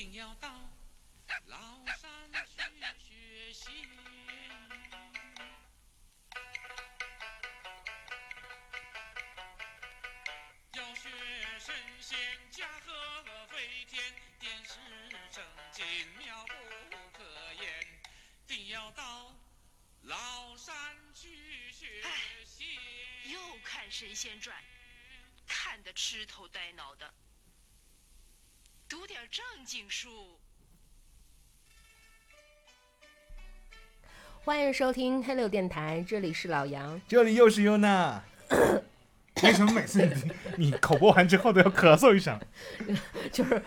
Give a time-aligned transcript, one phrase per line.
[0.00, 0.48] 定要到
[1.44, 3.86] 老山去学习。
[10.72, 11.10] 要学
[11.58, 12.18] 神仙
[12.50, 14.02] 驾鹤飞天，
[14.38, 14.78] 点石
[15.30, 15.84] 成金
[16.16, 16.54] 妙不
[17.18, 17.86] 可言。
[18.46, 19.34] 定要到
[20.04, 22.02] 老山去学
[22.46, 22.78] 习。
[23.30, 24.58] 又看《神仙传》，
[25.46, 27.12] 看得痴头呆脑的。
[29.28, 30.08] 正经书。
[34.42, 37.00] 欢迎收听黑六电台，这里是老杨。
[37.06, 38.22] 这里又是优娜。
[39.42, 40.04] 为什么每次
[40.56, 42.38] 你你口播完之后都要咳嗽一声？
[43.32, 43.62] 就是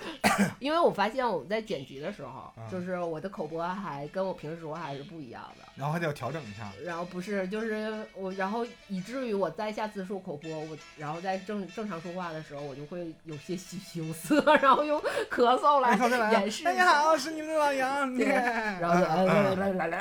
[0.60, 5.64] 因为我发现我在剪辑的时候，啊就是我的口播还跟我平时说话还是不一样的。
[5.76, 6.72] 然后还得要调整一下。
[6.84, 15.00] 然后不是，就是我，然后以至于我在下次说口播，我然后在正正常说话的时候，我就会有些喜羞涩， 然后用
[15.32, 15.96] 咳嗽来
[16.34, 16.64] 掩饰。
[16.64, 18.16] 大家好，我是你们的老杨。
[18.16, 18.26] 对
[18.80, 20.00] 然后来嗯来来来来，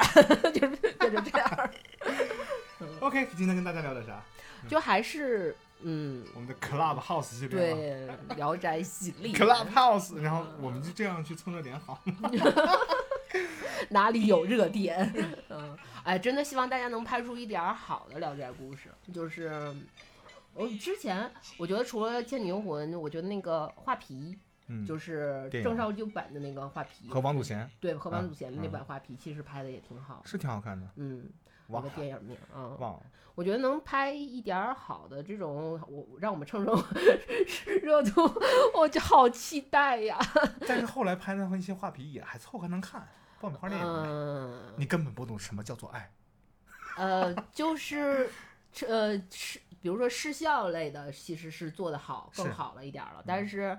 [0.52, 1.70] 就是就是这样
[3.00, 4.22] ，OK，今天跟大家聊点啥？
[4.68, 7.48] 就还是嗯，我们的 Club House 系列。。
[7.48, 12.30] 对《聊斋 》系列 Club House，然后我们就这样去蹭热点好吗？
[13.90, 15.12] 哪里有热点？
[15.50, 18.90] 嗯，哎，真的希望大家能拍出一点儿好的《聊斋》故事。
[19.12, 19.50] 就是
[20.54, 24.38] 我之前我觉得除了《倩女幽魂》，我觉得那个画皮，
[24.68, 30.22] 嗯，就是郑少秋版的那个画皮，和王祖贤对和王祖贤的那嗯版画皮，其实拍的也挺好。
[30.24, 30.86] 是挺好看的。
[30.96, 31.24] 嗯，
[31.72, 33.02] 那个电影名啊，忘了，
[33.34, 36.84] 我觉得能拍一点儿好的这种，我让我们蹭蹭
[37.82, 38.22] 热度，
[38.74, 40.18] 我就好期待呀。
[40.66, 43.06] 但是后来拍的那些画皮也还凑合能看，
[43.40, 43.86] 爆米花电影。
[43.86, 46.12] 嗯，你根本不懂什么叫做爱。
[46.96, 48.28] 呃，就是
[48.86, 53.78] 呃是，比如说视效类的，其实是做的好，更好了一点儿了，但是。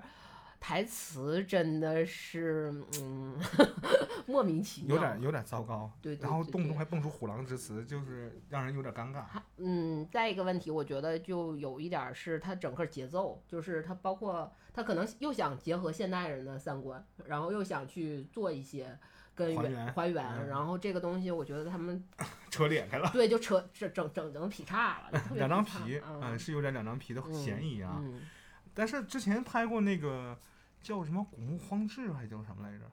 [0.66, 3.38] 台词真的是，嗯，
[4.24, 9.24] 莫名其妙，有点有点糟糕，对对然后动不动还蹦出虎狼之词，就是让人有点尴尬。
[9.58, 18.98] 嗯，再一个问题，我觉得就有一点儿是它整个节奏，就是它包括它可能又想结合现代人的三观，然后又想去做一些
[19.34, 22.02] 跟原还原还原，嗯然后这个东西我觉得他们
[22.48, 27.98] 扯裂开了，对就扯整整整整劈叉了，两张皮，嗯嗯，是有点两张皮的嫌疑啊。
[28.02, 28.22] 嗯
[28.76, 30.36] 但是之前拍过那个
[30.84, 32.84] 叫什么《古墓荒志》还叫什么来着？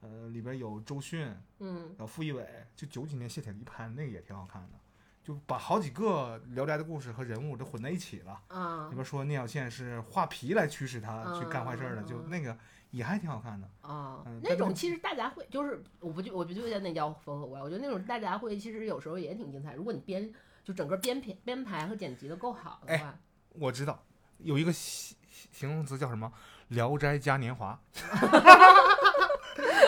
[0.00, 4.78] 呃，里边有周迅，嗯有傅艺伟，就九几年谢铁骊拍的那个也挺好看的，
[5.24, 8.40] 就把好几个《聊斋》的故事和人物都混在一起了。
[8.46, 12.56] 啊里边说聂小倩是画皮来驱使他去干坏事儿的，嗯就那个
[12.92, 13.68] 也还挺好看的。
[13.80, 20.32] 啊嗯，那种其实大家会就是我不就我不就觉得那叫缝合怪，我觉得那种大家会其实有时候也挺精彩，如果你编
[20.62, 23.18] 就整个编编编排和剪辑的够好的哎话，
[23.50, 24.04] 我知道
[24.38, 25.16] 有一个形
[25.50, 26.26] 形容词叫什么
[26.68, 27.78] 《聊斋嘉年华》，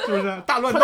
[0.07, 0.81] 是不是大乱斗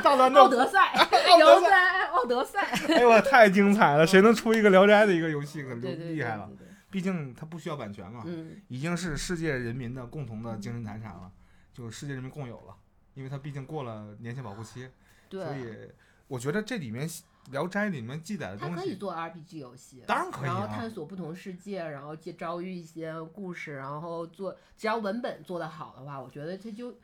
[0.00, 0.48] 大乱 奥！
[0.48, 4.06] 德赛，德聊斋奥德赛，哎呦，太精彩了！
[4.06, 6.50] 谁能出一个《聊斋》的一个游戏，可厉害了。
[6.90, 11.30] 毕竟它不需要版权嘛，嗯，已经是世界人民的共同的精神财产了，
[11.72, 12.74] 就世界人民共有了。
[13.14, 14.88] 因为它毕竟过了年限保护期，
[15.30, 15.90] 所，以
[16.26, 17.08] 我觉得这里面
[17.50, 26.94] 《聊斋》里面记载的东西，它可以做 RPG 游戏，当然可以然后啊探索不同世界，然后去遭遇一些故事，然后做只要文本做得好的话，我觉得它就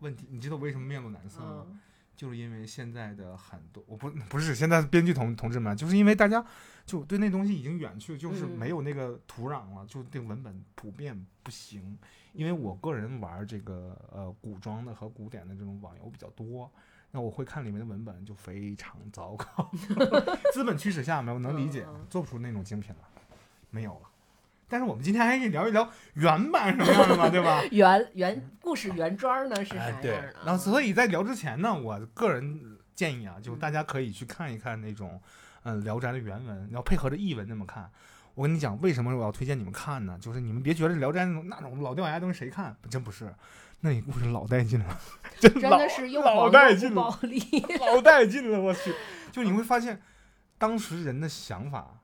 [0.00, 1.66] 问题你知道为什么面露难色吗？
[1.68, 1.80] 嗯
[2.16, 6.42] 就是因为现在的很多，我不不是现在编剧同同志们，就是因为大家
[6.86, 11.98] 就对那东西已经远去，就是嗯没有那个土壤了，就这个文本普遍不行。
[12.32, 16.72] 因为我个人玩这个呃古装的和古典的这种网游比较多，
[17.16, 19.70] 那我会看里面的文本就非常糟糕，
[20.52, 23.08] 资本驱使下面我能理解做不出那种精品了，
[23.70, 24.00] 没有了。
[24.68, 27.62] 但是我们今天还可以聊一聊原版什么样的嘛，对吧？
[27.72, 30.34] 原原故事原装呢是啥哎，样对的？。
[30.44, 35.18] 然后所以在聊之前呢，我个人建议啊，就嗯大家可以去看一看那种，
[35.62, 37.90] 嗯，《聊斋》的原文，然后配合着译文那么看。
[38.34, 40.18] 我跟你讲，为什么我要推荐你们看呢？
[40.20, 43.32] 就是你们别觉得《聊斋》那种那种老掉牙的东西谁看，真不是，
[43.80, 45.00] 那你故事老带劲了，
[45.38, 47.18] 真真的是又老带劲了，
[47.80, 48.94] 老带劲了，我去！
[49.30, 50.02] 就你会发现，
[50.58, 52.00] 当时人的想法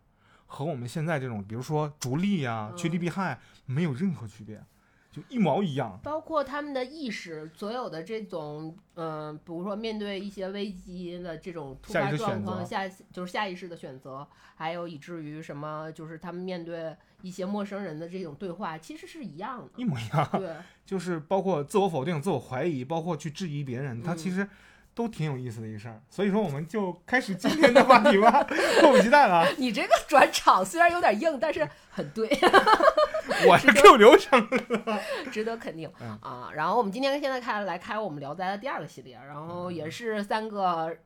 [0.47, 4.63] 和我们现在这种，比如说逐利啊、趋利嗯避害，没有任何区别，
[5.13, 6.01] 就一毛一样。
[6.03, 14.27] 包括他们的意识，所有的这种，嗯、比如说面对一些危机的这种突发状况，择下就是下意识的选择，
[14.57, 19.71] 还有以至于什么，就是他们面对一些陌生人的这种对话，其实是一样的。
[19.77, 20.57] 一模一样，对，
[20.87, 24.49] 就是包括自我否定、自我怀疑，包括去质疑别人，他嗯其实
[24.95, 26.01] 都挺有意思的一事儿。
[26.09, 28.43] 所以说，我们就开始今天的话题吧，
[28.81, 29.49] 迫不及待了啊。
[29.59, 32.29] 你这个转场虽然有点硬，但是很对，
[33.49, 34.49] 我是 Q 流程，
[35.31, 36.51] 值得肯定嗯啊。
[36.55, 40.97] 然后我们今天现在开来开我们聊斋的第二个系列，然后也是三个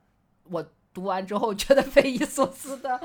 [0.51, 0.65] 我
[0.95, 3.01] 读完之后觉得匪夷所思的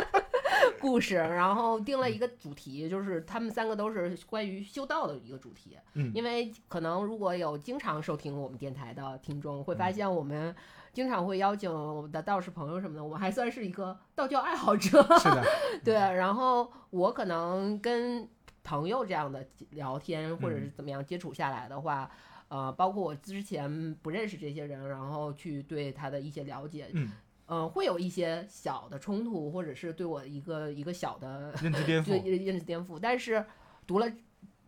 [0.80, 5.76] 故事，然后定了一个主题，就是他们三个都是关于修道的一个主题。
[5.94, 10.54] 嗯因为可能如果有经常收听我们电台的听众，会发现我们
[10.92, 15.02] 经常会邀请我们的道士朋友什么的，我们还算是一个道教爱好者。
[15.18, 15.44] 是的，
[15.84, 18.28] 对，然后我可能跟
[18.68, 22.10] 朋友这样的聊天或者嗯是怎么样接触下来的话，
[22.48, 27.10] 呃，包括我之前不认识这些人，然后去对他的一些了解，嗯，
[27.46, 32.98] 呃，会有一些小的冲突，或者是对我一个一个小的认知颠就覆，认知颠覆。
[33.00, 33.42] 但是
[33.86, 34.06] 读了《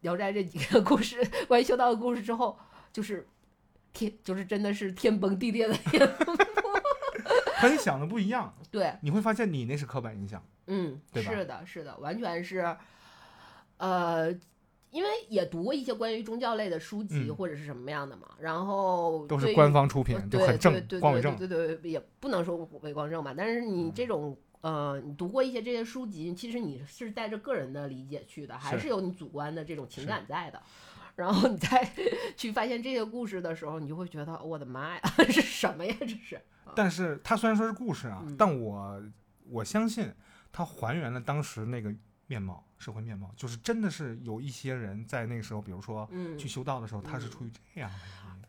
[0.01, 2.59] 聊斋》这几个故事，关于修道的故事之后，
[2.91, 3.29] 就是
[3.93, 6.35] 天，就是真的是天崩地裂的颠覆。
[7.61, 10.43] 和你想的不一样，对，你会发现你那是刻板印象。
[10.69, 12.75] 嗯，对吧是的，是的，完全是，
[13.81, 14.31] 呃，
[14.91, 21.37] 因为也读过一些关于宗教类的书籍嗯或者是什么样的嘛，然后都是官方出品就很正对对，光伟正。
[21.37, 24.37] 对对对对，也不能说伪光正吧，但是你这种。
[24.63, 30.63] 呃，你读过一些这些书籍，其实你是带着个人的理解去的，还是是有你主观的这种情感在的。
[31.17, 31.91] 然后你再
[32.37, 35.01] 去发现这些故事的时候，你就会觉得我的妈呀，
[35.33, 35.97] 是什么呀？
[36.01, 36.39] 这是。
[36.77, 39.03] 但是它虽然说是故事啊，嗯但我
[39.49, 40.13] 我相信
[40.53, 41.91] 它还原了当时那个
[42.27, 47.31] 面貌，社会面貌，就是真的是有一些人在那个时候，比如说嗯，去修道的时候，他是嗯。
[47.31, 47.97] 出于这样的。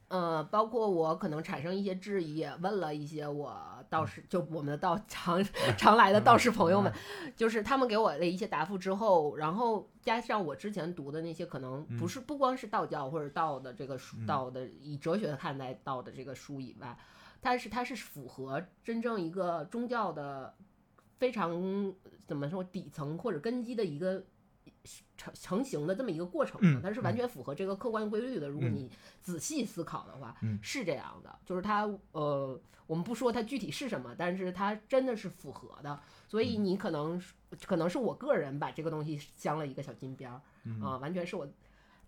[0.08, 3.58] 呃，包括我可能产生一些质疑，也问了一些我
[3.90, 5.42] 道士，就我们的道常
[5.78, 6.92] 常来的道士朋友们，
[7.36, 14.26] 就是他们给我的一些答复之后，然后加上我之前读的那些，可能不嗯是不光是道教或者道的这个书，嗯。
[14.26, 16.98] 道的以哲学看待道的这个书以外，
[17.40, 20.54] 但是它是符合真正一个宗教的
[21.22, 21.94] 非常
[22.26, 24.26] 怎么说底层或者根基的一个。
[25.16, 28.50] 成成型的这么一个过程它是完全符合这个客观规律的。
[28.50, 28.90] 如果嗯你
[29.22, 36.00] 仔细思考的话，嗯是这样的，就是它呃，我们不说它具体是什么，但是它真的是符合的。
[36.28, 37.22] 所以嗯你可能
[37.64, 41.48] 可能是我个人把这个东西镶了一个小金边儿啊、嗯，完全是我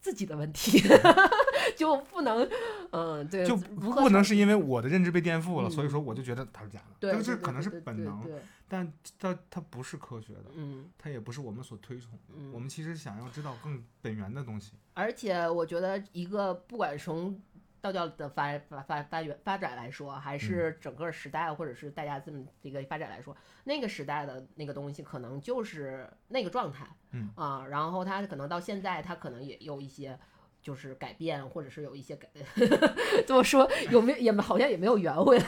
[0.04, 0.84] 自己的问题，
[1.78, 2.48] 就不能
[2.92, 6.96] 嗯、对，就不能是因为我的认知被颠覆了，嗯所以说我就觉得它是假的。
[7.00, 8.34] 对，这个这可能是本能，对
[8.68, 12.34] 但它它不是科学的，嗯它也不是我们所推崇的。
[12.36, 14.74] 嗯，我们其实想要知道更本源的东西。
[14.94, 17.40] 而且我觉得一个不管从
[17.84, 23.36] 道教的发发发发源发展来说，还嗯是整个时代或者是大家这么这个发展来说，
[23.66, 30.18] 那个时代的那个东西可能就是那个状态，嗯啊，然后它可能到现在它可能也有一些。
[30.62, 32.26] 就是改变，或者是有一些改，
[33.28, 35.46] 这么说有没有也好像也没有圆回来。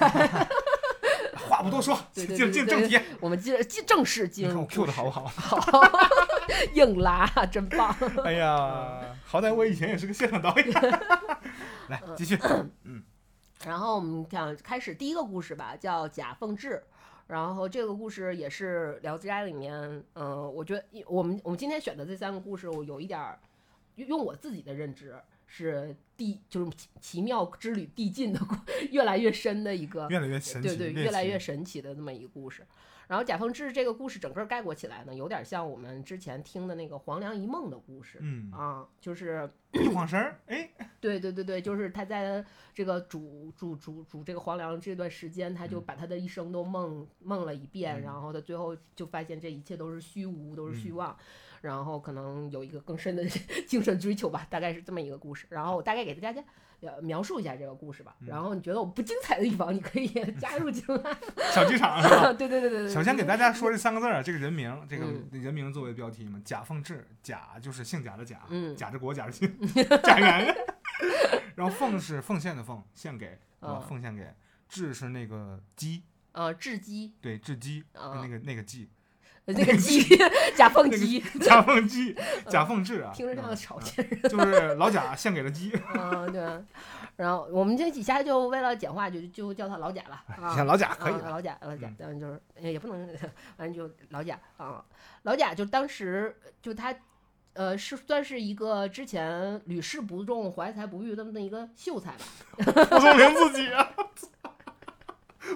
[1.48, 3.00] 话不多说，进进正题。
[3.22, 5.26] 我们进进正式进入 Q 的好不好？
[5.26, 5.82] 好，
[6.76, 7.96] 硬拉，真棒。
[8.26, 10.66] 哎呀，好歹我以前也是个现场导演。
[11.90, 12.38] 来继续。
[12.84, 13.04] 嗯
[13.64, 16.84] 然后我们讲开始第一个故事吧，叫贾凤志。
[17.28, 19.74] 然后这个故事也是《聊斋》里面，
[20.14, 23.40] 嗯、我觉得一我们我们今天选的这三个故事，我有一点儿
[23.96, 25.16] 用我自己的认知
[25.48, 28.40] 是递就是奇奇妙之旅递进的，
[28.92, 31.56] 越来越深的一个越来越神奇，对对，越来越神。
[31.56, 32.64] 神奇的这么一个故事。
[33.07, 45.84] 然后贾凤志这个故事整个概括起来呢，有点像我们之前听的那个黄粱一梦的故事、嗯，啊，就是 一晃神儿，哎，对对对对，就是他在这个煮煮煮煮这个黄粱这段时间，他就嗯。
[45.86, 48.01] 把他的一生都梦梦了一遍，嗯。
[48.01, 50.96] 然后他最后就发现这一切都是虚无，都是虚嗯。
[50.96, 51.18] 妄，
[51.62, 53.24] 然后可能有一个更深的
[53.68, 55.46] 精神追求吧，大概是这么一个故事。
[55.50, 56.44] 然后我大概给大家
[56.86, 60.08] 呃描述一下这个故事吧，嗯然后你觉得我不精彩的地方，你可以
[60.39, 61.18] 加入进来。
[61.54, 62.32] 小剧场是吧？
[62.38, 62.94] 对对对对对。
[62.94, 69.58] 首先给大家说这三个字儿啊，这个人名，这个嗯人名作为标题嘛，贾凤志，贾就是姓贾的贾，嗯贾志国，贾志新，
[70.04, 70.56] 贾元。
[71.56, 73.80] 然后奉是奉献的奉，献给，对吧？
[73.82, 74.27] 嗯奉献给。
[74.68, 78.95] 志是那个鸡，呃，雉鸡，对，雉鸡，啊那个那个鸡，呃
[79.54, 80.04] 那个鸡，
[80.56, 82.16] 贾 凤鸡，贾凤鸡，
[82.50, 84.22] 贾凤志啊，听着像个嗯朝鲜人。
[84.24, 86.42] 就是老贾献给了鸡， 嗯，对。
[87.16, 90.64] 然后我们这几家就为了简化，就就叫他老贾了啊。
[90.64, 93.08] 老贾可以老贾，老贾嗯，但就是呃也不能，
[93.56, 94.84] 反正就老贾啊。
[95.24, 96.94] 老贾就当时就他，
[97.54, 102.25] 呃，是算是一个之前屡试不中、怀才不遇这么的一个秀才吧。
[102.90, 103.90] 蒲松龄自己啊，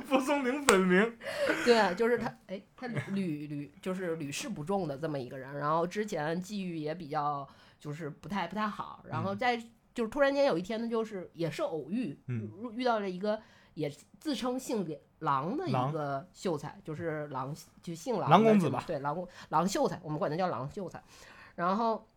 [0.08, 1.17] 蒲松龄本名，
[1.65, 5.58] 对，就是他，哎，他屡屡就是屡试不中的这么一个人。
[5.58, 7.48] 然后之前际遇也比较
[7.79, 9.58] 就是不太不太好，然后嗯在
[9.93, 13.41] 就是突然间有一天呢，就是也是偶遇，嗯遇遇到了一个
[13.74, 14.86] 也自称姓
[15.19, 21.03] 郎的一个秀才，就是郎就姓郎郎的这么公子吧对，郎公郎秀才，我们管他叫郎秀才。
[21.55, 22.08] 然后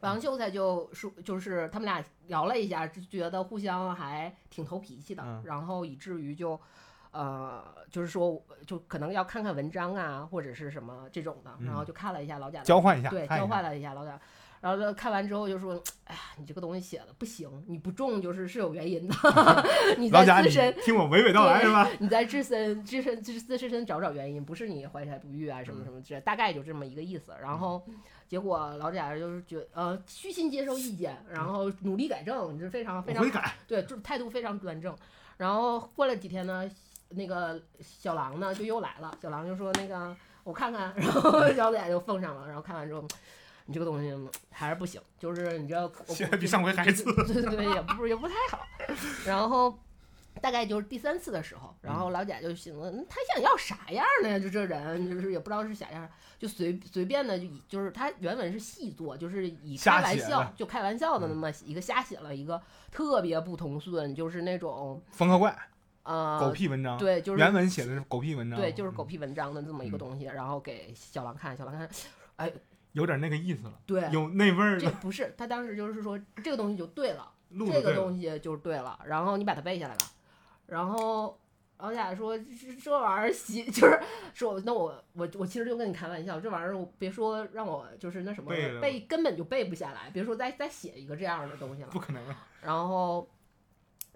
[0.00, 6.60] 郎秀才就说，就是他们俩聊了一下，就觉得互相还挺投脾气的，嗯然后以至于就。
[7.12, 14.20] 呃，就是说，就可能要看看文章啊，或者是什么这种的，然后嗯就看了一下老贾的交换一下，对，交换了一下老贾，
[14.60, 19.14] 然后看完之后就说：“哎呀，你这个东西写的不行，你不中就是是有原因的，
[19.98, 21.88] 你老贾，你在自身。”听我娓娓道来是吧？
[21.98, 27.32] 你在自身、自身、自自身找找原因，不是你怀才不遇啊，什么什么之类，大概就这么一个意思。
[27.40, 27.82] 然后
[28.28, 33.24] 结果老贾就是觉呃虚心接受意见，然后努力改正，就是非常非常
[33.66, 34.94] 对，就是态度非常端正。
[35.38, 36.70] 然后过了几天呢，
[37.10, 40.14] 那个小狼呢就又来了，小狼就说那个
[40.44, 43.04] 我看看， 然后小贾就奉上了，然后看完之后，
[43.66, 44.12] 你这个东西
[44.50, 47.04] 还是不行，就是你这我现在比上回还次。
[47.24, 48.66] 对对对，也不也不太好。
[49.26, 49.78] 然后
[50.40, 54.40] 大概就是第三次的时候，然后老贾就寻思，嗯他想要啥样呢？
[54.40, 65.56] 就这人，就是也不知道是啥样，就随随便的就以就是他原文是细作，就是以开玩笑就开玩笑的那么一个瞎写了一个特别不通顺，就是那种缝合怪，
[66.10, 66.98] 呃狗屁文章。
[66.98, 68.58] 对，就是原文写的是狗屁文章。
[68.58, 71.88] 对，就是狗嗯，屁文章的这么一个嗯东西，然后给小狼看，小狼看，
[72.36, 72.52] 哎
[72.92, 74.80] 有点那个意思了，对，有那味儿了。
[74.80, 77.30] 这不是他当时就是说这个东西就对了。
[77.50, 80.06] 这个东西就是对了，然后你把它背下来吧，
[80.66, 81.36] 然后
[81.78, 82.44] 老贾说这
[82.80, 84.00] 这玩意儿写 就是
[84.34, 88.50] 说那我我我其实就跟你开玩笑，这玩意儿我别说让我就是那什么
[88.80, 92.46] 背根本就背不下来，别说再再写一个这样的东西了不，可能啊！
[92.60, 93.28] 然后。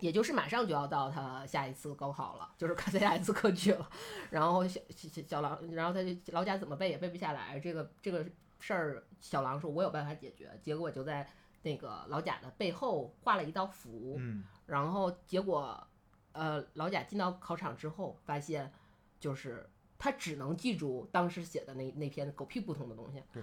[0.01, 3.89] 也就是马上就要到他下一次高考了，就是 他下一次科举了，
[4.31, 8.25] 然后小小小狼，然后他就老贾怎么背也背不下来，这个这个
[8.59, 11.29] 事儿，小狼说我有办法解决，结果就在
[11.63, 15.87] 那个老贾的背后画了一道符，嗯，然后结果，
[16.33, 18.73] 呃，老贾进到考场之后，发现
[19.21, 23.23] 就是他只能记住当时写的那那篇狗屁不通的东西。
[23.33, 23.43] 对。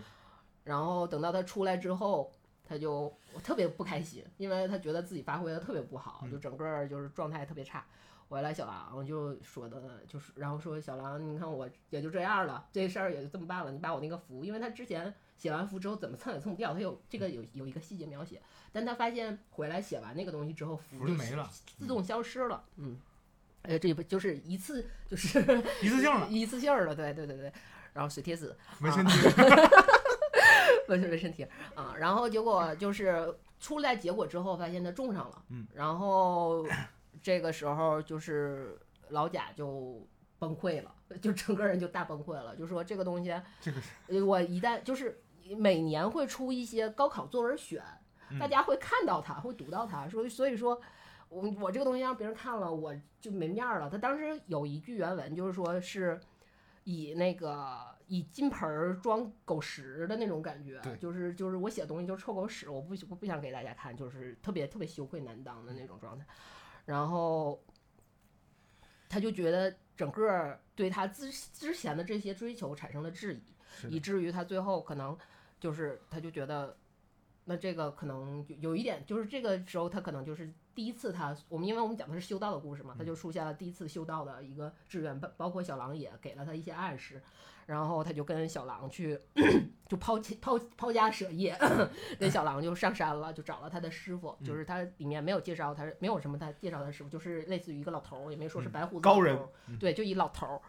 [0.63, 2.31] 然后等到他出来之后，
[2.71, 3.13] 他就
[3.43, 7.85] 特别不开心，因为他觉得自己发挥的特别不好，就整个儿就是状态特别差。
[8.29, 13.73] 回来小狼就说的，就是然后说小狼，你看我也就这样了，这事儿也就这么办了。
[13.73, 22.63] 你把我那个符，因为他之前写完符之后怎么蹭也蹭不掉，他有这个有有一个细节描写，但他发现回来写完那个东西之后，符符就没了，自动消失了。
[22.77, 22.97] 嗯，
[23.63, 25.39] 哎，这不就是一次就是
[25.81, 27.51] 一次性了，一次性儿了，对对对对。
[27.91, 29.29] 然后水贴子，没身贴。
[30.91, 36.65] 纹身纹身贴啊，然后结果就是出来结果之后，发现他中上了，嗯，然后
[37.21, 38.77] 这个时候就是
[39.09, 40.07] 老贾就
[40.37, 43.33] 崩溃了，就整个人就大崩溃了，就说这个东西，
[44.07, 45.21] 这个我一旦就是
[45.57, 47.81] 每年会出一些高考作文选，
[48.39, 50.81] 大嗯家会看到他，会读到他，所以所以说。
[51.33, 53.89] 我我这个东西让别人看了，我就没面儿了。
[53.89, 56.19] 他当时有一句原文，就是说是
[56.83, 57.79] 以那个
[58.13, 66.25] 以金盆儿装狗屎的那种感觉，就是就是我写东西就是臭狗屎，我不我不想给大家看，就是特别特别羞愧难当的那种状态。
[66.83, 67.63] 然后
[69.07, 75.17] 他就觉得整个对他之之前的这些追求产生了质疑，以至于他最后可能
[75.57, 76.75] 就是他就觉得，
[77.45, 87.21] 那这个可能有有一点，就是这个时候他可能就是第一次他我们因为我们讲的是修道的故事嘛，他就出现了第一次修道的一个志愿，包包括小狼也给了他一些暗示，
[87.71, 89.17] 然后他就跟小狼去
[89.87, 91.57] 就抛弃抛抛家舍业，
[92.19, 99.39] 跟小狼就上山了，就找了他的师傅，就是他里面没有介绍他没有什么他介绍他师傅，就是类似于一个老头儿，也没说是嗯白胡子高人
[99.79, 100.61] 对，就一老头儿。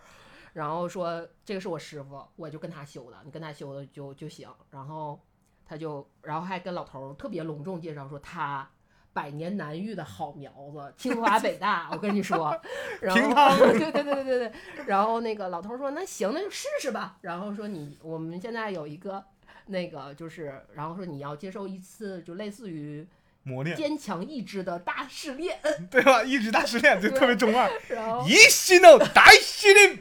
[0.52, 4.48] 然后说这个是我师傅，我就跟他修的，你跟他修的就就行。
[4.70, 5.20] 然后
[5.66, 8.70] 他就，然后还跟老头儿特别隆重介绍说他
[9.12, 12.58] 百年难遇的好苗子，清华北大，我跟你说。
[13.00, 14.52] 然后 对对对对对对。
[14.86, 17.16] 然后那个老头说那行，那就试试吧。
[17.20, 19.22] 然后说你我们现在有一个
[19.66, 23.06] 那个就是，然后说你要接受一次就类似于
[23.42, 25.58] 磨练，坚强意志的大试炼。
[25.90, 26.22] 对吧？
[26.22, 27.70] 意志大试炼，就特别中二。
[27.88, 30.00] 然后一西诺大西林，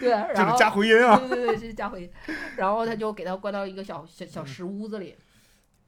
[0.00, 1.18] 这然后是加回音啊。
[1.18, 2.10] 对对对，这是加回音。
[2.56, 5.16] 然后他就给他关到一个小小小石屋子里，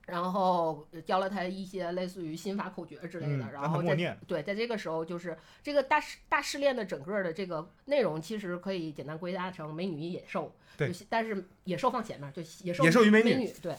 [0.09, 3.45] 然后教了他一些类似于心法口诀之类的。
[3.45, 10.53] 嗯然后在默念对，在这个时候就是这个大试大试炼的整个的这个内容，其实可以简单归纳成美女与野兽。
[10.77, 13.75] 对，但是野兽放前面，就野兽野兽与美美女对，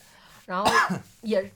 [0.46, 0.72] 然后
[1.22, 1.52] 也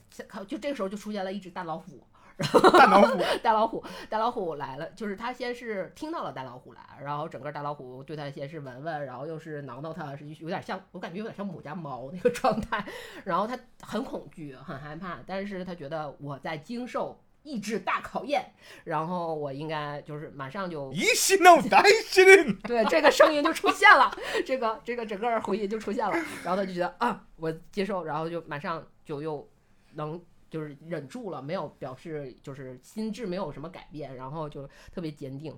[0.46, 2.04] 就这个时候就出现了一只大老虎。
[2.38, 12.84] 大老虎， 大老虎，大老虎来了，就是他先是听到了大老虎来，然后整个大老虎对他先是闻闻，然后又是挠挠他，是有点像，我感觉有点像我家猫那个状态，
[13.24, 18.52] 然后他很恐惧，很害怕，但是他觉得我在经受意志大考验，
[18.84, 22.24] 然后我应该就是马上就一心脑袋心，
[22.66, 24.10] 对，这个声音就出现了，
[24.44, 26.12] 这个这个整个回音就出现了，
[26.42, 29.46] 然后他就觉得啊，我接受，然后就马上就又
[29.92, 30.20] 能
[30.54, 35.52] 就是忍住了，没有表示就是心智没有什么改变，然后就特别坚定。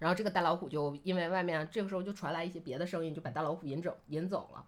[0.00, 4.64] 然后这个大老虎就因为外面这个时候就传来一些别的声音，就把大老虎引走引走了。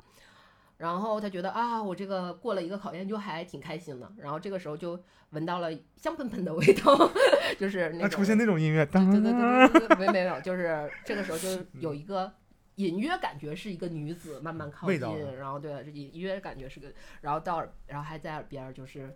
[0.76, 4.08] 然后他觉得啊，我这个过了一个考验，就还挺开心的。
[4.18, 4.96] 然后这个时候就
[5.30, 7.10] 闻到了香喷喷的味道，
[7.58, 11.48] 就是那种出现那种音乐，对对对对， 没没有，就是这个时候就
[11.80, 12.32] 有一个
[12.76, 15.00] 隐约感觉是一个女子慢慢靠近
[15.36, 19.14] 然后对，这隐约感觉是个，然后到，然后还在耳边就是。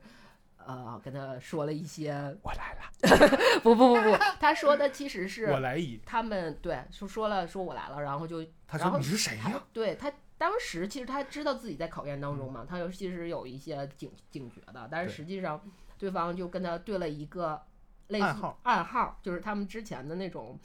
[0.66, 2.12] 呃，跟他说了一些，
[2.42, 5.98] 我来了， 不不不不，他说的其实是我来矣。
[6.04, 9.64] 他们对说说了说我来了，然后就他然后说你是谁呀？
[9.72, 15.58] 对他当时其实他知道自己在考验当中嘛，他有其实有一些警警觉的，但是实际上
[15.96, 17.62] 对方就跟他对了一个
[18.08, 20.58] 类似暗号暗号，就是他们之前的那种，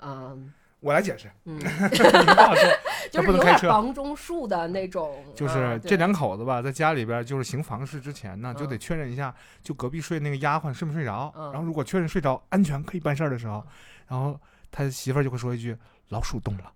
[0.00, 2.70] 嗯我来解释，嗯，你不好说。
[3.10, 11.32] 就是房中术的那种， 就是嗯这两口子吧，在家里边就是行房事之前呢，就嗯得确认一下，就隔壁睡那个丫鬟睡没睡着。
[11.36, 13.64] 嗯然后如果确认睡着，安全可以办事儿的时候，
[14.06, 14.38] 然后
[14.70, 15.76] 他媳妇儿就会说一句
[16.08, 16.72] “老鼠动了”，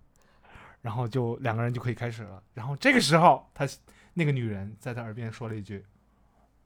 [0.81, 2.41] 然后就两个人就可以开始了。
[2.53, 3.65] 然后这个时候，他
[4.13, 5.83] 那个女人在他耳边说了一句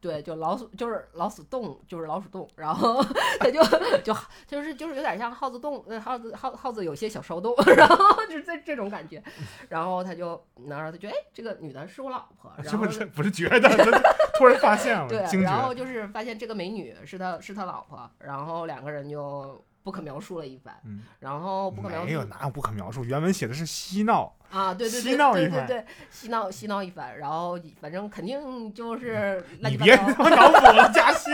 [0.01, 3.03] 对，就老鼠就是老鼠洞，就是老鼠洞，然后
[3.39, 3.63] 他就
[4.03, 4.15] 就
[4.45, 9.23] 就是就是有点像耗子洞，呃，耗子耗耗子有些小骚动，然后就是这这种感觉，
[9.69, 14.01] 然后他就然后他觉得哎，这个女的是我老婆，：“然后这不是不是觉得，他
[14.37, 15.69] 突然发现了，对，然后。
[15.79, 31.29] 就是发现这个美女是他是他老婆，然后两个人就不可描述了一番，嗯，然后不可描述没有哪有不可描述，原文写的是嬉闹，啊，对对嬉对闹一番对对对，嬉闹嬉闹一番，然后反正肯定就是乱你别七八糟他妈脑补了，加戏。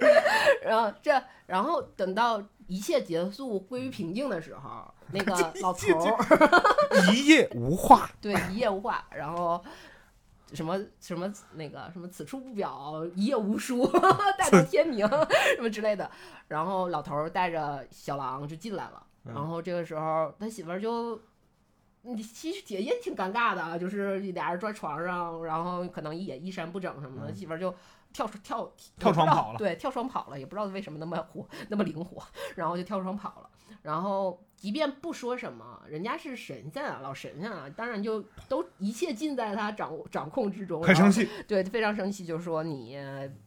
[0.62, 9.62] 然后这，然后等到一切结束归于平静的时候，那个 老头儿一夜无话，对一夜无话，然后
[10.52, 13.86] 什么什么那个什么此处不表，一夜无书，
[14.38, 15.06] 待到 天明
[15.56, 16.10] 什么之类的。
[16.48, 21.20] 然后老头儿带着小狼就进来了，嗯然后这个时候他媳妇儿就。
[22.02, 27.74] 你，其实姐也挺尴尬的，就是俩人坐床上，然后可能也衣衫不整什么的，嗯媳妇儿就
[28.12, 32.22] 跳跳跳床也不知道跑了对，跳窗跑了，也不知道为什么那么活那么灵活，
[32.56, 33.50] 然后就跳窗跑了。
[33.82, 40.82] 然后即便不说什么，人家是神仙啊，老神仙啊，当然就都一切尽在他掌握掌控之中。
[40.82, 42.98] 很生气，对，非常生气，就说你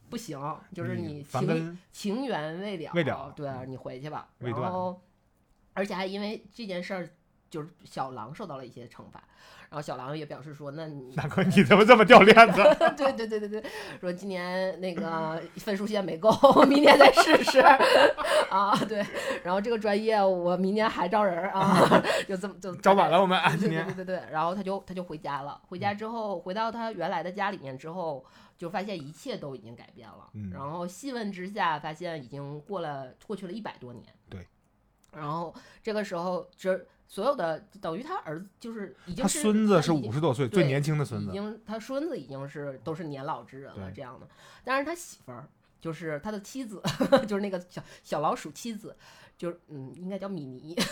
[0.08, 0.40] 不行，
[0.72, 4.28] 就是你情情缘未了，未了对你回去吧。
[4.38, 5.00] 然后，
[5.72, 7.08] 而且还因为这件事儿，
[7.54, 9.22] 就是小狼受到了一些惩罚。
[9.70, 12.62] 然后小狼也表示说，那你大哥你怎么这么掉链子？
[12.96, 13.64] 对对对对对，
[14.00, 16.30] 说今年那个分数线没够，
[16.66, 17.60] 明年再试试
[18.50, 18.74] 啊。
[18.88, 19.04] 对，
[19.44, 25.60] 然后这个专业我明年还招人啊， 就这么就招满了，我们啊，对对今年对对对，然后他就他就回家了。
[25.68, 28.24] 回家之后，回到他原来的家里面之后，
[28.56, 30.28] 就发现一切都已经改变了。
[30.34, 34.04] 嗯然后细问之下，发现已经过了过去了一百多年。
[34.28, 34.46] 对。
[35.16, 44.26] 然后这个时候，这所有的等于他儿子就是已经他孙子是五十多岁，最年轻的孙子已，经他孙子已经是都是年老之人了这样的，
[44.64, 45.48] 但是他媳妇儿
[45.80, 46.82] 就是他的妻子，
[47.28, 48.96] 就是那个小小老鼠妻子，
[49.36, 50.76] 就是嗯，应该叫米妮。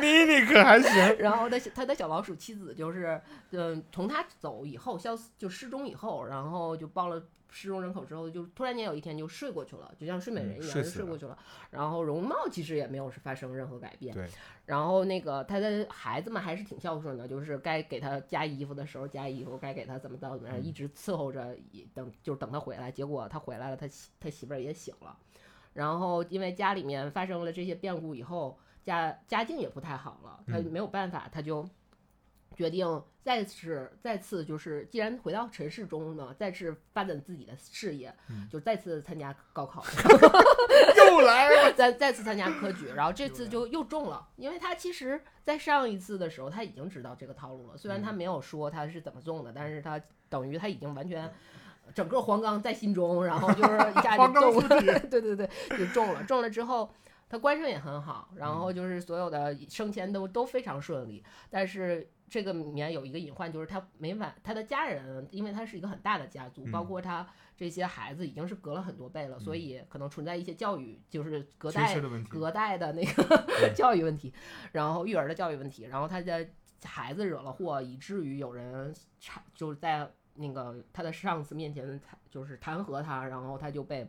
[0.00, 0.92] 米妮可还行。
[1.18, 11.36] 然后他他的小老鼠妻子就是，嗯，从他走以后消失就失踪以后，然后就报了失踪人口之后，就突然间有一天就睡过去了，就像睡美嗯人一样、睡就睡过去了。
[11.70, 14.14] 然后容貌其实也没有发生任何改变。
[14.14, 14.28] 对。
[14.66, 21.56] 然后那个他的孩子们还是挺孝顺的，就是该给他加衣服的时候加衣服，该给他怎么着怎么样，嗯一直伺候着，
[21.94, 22.92] 等就是等他回来。
[22.92, 25.16] 结果他回来了，他媳他媳妇儿也醒了。
[25.72, 31.68] 然后因为家里面发生了这些变故以后，家家境也不太好了，他嗯没有办法，他就
[32.58, 39.84] 决定再次再次就是，既然回到尘世中呢，再次发展自己的事业，嗯就再次参加高考，
[41.08, 51.32] 又来了，再再次参加科举，然后这次就又中了，因为他其实在上一次的时候他已经知道这个套路了，虽然他没有说他是怎么中的，但是他等于他已经完全。
[51.94, 56.22] 整个黄冈在心中，然后就是一下就 中了， 对对对，就中了。
[56.24, 56.92] 中了之后，
[57.30, 61.24] 他官声也很好，然后就是所有的升迁都都非常顺利。
[61.48, 66.70] 但是这个里面有一个隐患，就是他没完，他的家人，因为他是一个很大的家族，嗯。
[66.70, 69.60] 包括他这些孩子已经是隔了很多辈了，所嗯。
[69.60, 71.98] 以可能存在一些教育，就是隔代。
[72.28, 74.32] 隔代的那个 教育问题，
[74.72, 76.46] 然后育儿的教育问题，然后他的
[76.84, 84.06] 孩子惹了祸，以至于有人差就是在那个他的上司面前就是弹劾他，然后他就被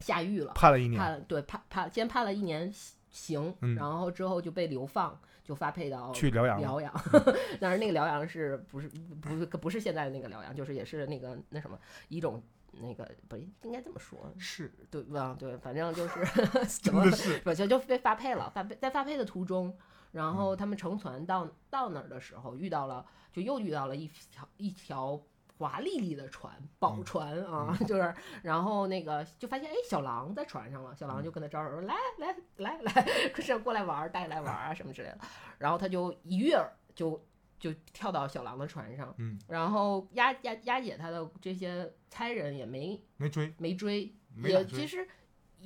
[0.00, 2.72] 下狱了，判了一年，判对判判先判了一年
[3.10, 3.76] 刑，嗯。
[3.76, 6.62] 然后之后就被流放，就发配到去疗养了。
[6.62, 6.92] 疗养，
[7.60, 8.88] 但是那个辽阳是不是
[9.20, 11.78] 不是不是现在的那个辽阳，就是也是那个那什么
[12.08, 15.36] 一种那个不应该这么说，是，对吧？
[15.38, 16.24] 对，反正就是
[16.82, 17.10] 怎么
[17.54, 19.76] 就就被发配了，发配在发配的途中，
[20.12, 25.20] 然嗯后他们乘船到到那儿的时候，遇到了就又遇到了一条一条
[25.62, 27.04] 华丽丽的船，宝嗯。
[27.04, 32.92] 船啊， 就是然后那个就发现哎小狼在船上了，小嗯狼就跟他招手说来来来来，
[33.32, 35.18] 可是 过来玩儿，带来玩啊什么之类的，
[35.58, 36.58] 然后他就一跃
[36.94, 37.24] 就
[37.60, 45.06] 就跳到小狼的船上，嗯，然后押押押解他的这些差人也没没追，没追，没追，也其实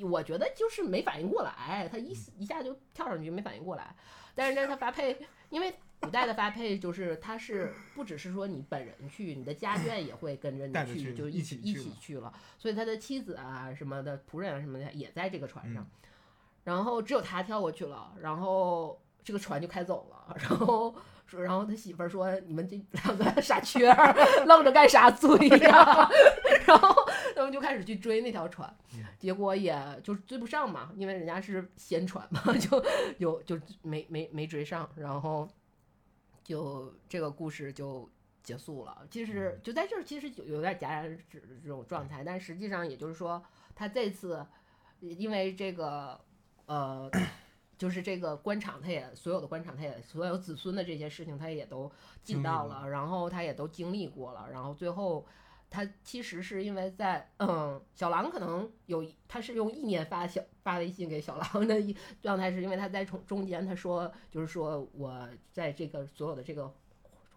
[0.03, 3.97] 我觉得就是没反应过来，他一一下就跳上去没反应过来。
[4.35, 12.33] 但是呢，他发配，因为古代的发配就是他是不只是说你本人去，你的家眷也会跟着你去，去就一起一一起去了。
[12.59, 16.09] 所以他的妻子啊什么的仆人啊什么的也在这个船上，嗯
[16.65, 20.95] 然后只有他跳过去了，然后这个船就开走了，然后。
[21.29, 24.15] 说，然后他媳妇儿说：“你们这两个 傻缺儿，
[24.47, 26.09] 愣着干啥追呀？”
[26.65, 26.95] 然后
[27.35, 32.81] 他们就开始去追那条船，嗯结果也就追不上嘛，因为人家是先船嘛， 就
[33.19, 35.49] 就就没没没追上，然后
[36.47, 38.09] 就这个故事就
[38.43, 39.07] 结束了。
[39.11, 43.43] 其嗯实就在这儿，其实有有点戛然止这种状态，但实际上也就是说，
[43.75, 44.47] 他这次
[45.01, 46.21] 因为这个
[46.67, 47.11] 呃。
[47.79, 51.93] 就是这个官场，他也所有的官场，他也所有子孙的这些事情，他也都
[52.25, 55.27] 尽到了，然后他也都经历过了，然后最后
[55.71, 66.73] 他其实是因为在嗯，小狼可能有他是用意念发小发微信给小狼的一状态，是因为他在中中间他说就是说我在这个所有的这个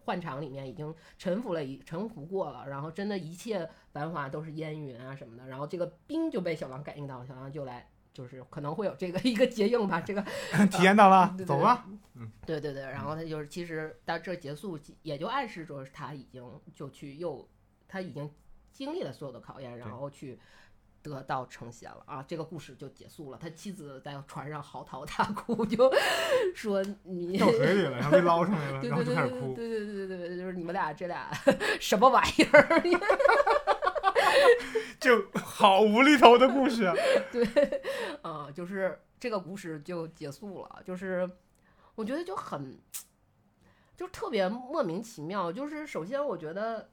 [0.06, 7.88] 幻场里面已经臣服了一臣服过了，然后真的一切繁华都是烟云啊什么的，然后这个冰就被小狼感应到，小狼就来。
[8.12, 10.22] 就是可能会有这个 一个结应吧，这个
[10.72, 11.88] 体验到了走吧。
[12.46, 17.48] 对对对，然后他就是其实到这结束，也就暗示着他已经就去又
[17.90, 18.32] 他已经
[18.72, 20.40] 经历了所有的考验，然后去
[21.02, 22.24] 得到成仙了啊！
[22.28, 23.38] 这个故事就结束了。
[23.38, 25.92] 他妻子在船上嚎啕大哭，就
[26.54, 27.38] 说你。
[27.38, 29.54] 掉水里了，然后被捞上来了，对 然后对对对就开始哭。
[29.56, 31.32] 对对对对，就是你们俩这俩
[31.80, 32.80] 什么玩意儿？
[35.00, 36.94] 就好无厘头的故事啊！
[37.32, 37.82] 对，
[38.22, 41.30] 啊，就是这个故事就结束了，就是
[41.96, 42.78] 我觉得就很，
[43.96, 45.52] 就特别莫名其妙。
[45.52, 46.90] 就是首先我觉得，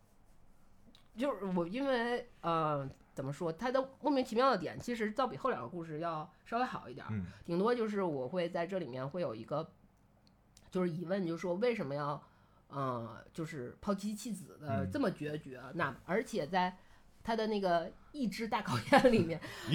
[1.17, 7.11] 就是我因为呃怎么说，它的莫名其妙的点，其实倒比后两个故事要稍微好一点儿。
[7.13, 9.71] 嗯顶多就是我会在这里面会有一个
[10.71, 12.23] 就是疑问，就是说为什么要
[12.69, 15.61] 呃就是抛妻弃子的嗯这么决绝？
[15.75, 16.77] 那而且在
[17.25, 19.41] 他的那个意志大考验里面。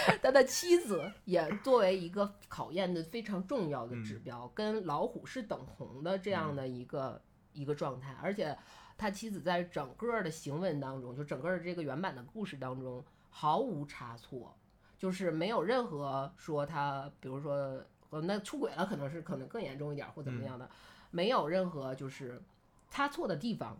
[0.22, 7.20] 他的妻子也作为一个考验的非常重要的指嗯标，跟老虎是等同的这样的一个、
[7.52, 8.56] 一个状态，而且
[8.98, 14.56] 他妻子在整个的行文当中，就整个的这个原版的故事当中毫无差错，
[14.96, 20.70] 就是没有任何说他，比如说呃那出轨了，可能是可能更严重一点或怎么样的，
[21.10, 22.42] 没有任何就是
[22.88, 23.78] 差错的地方，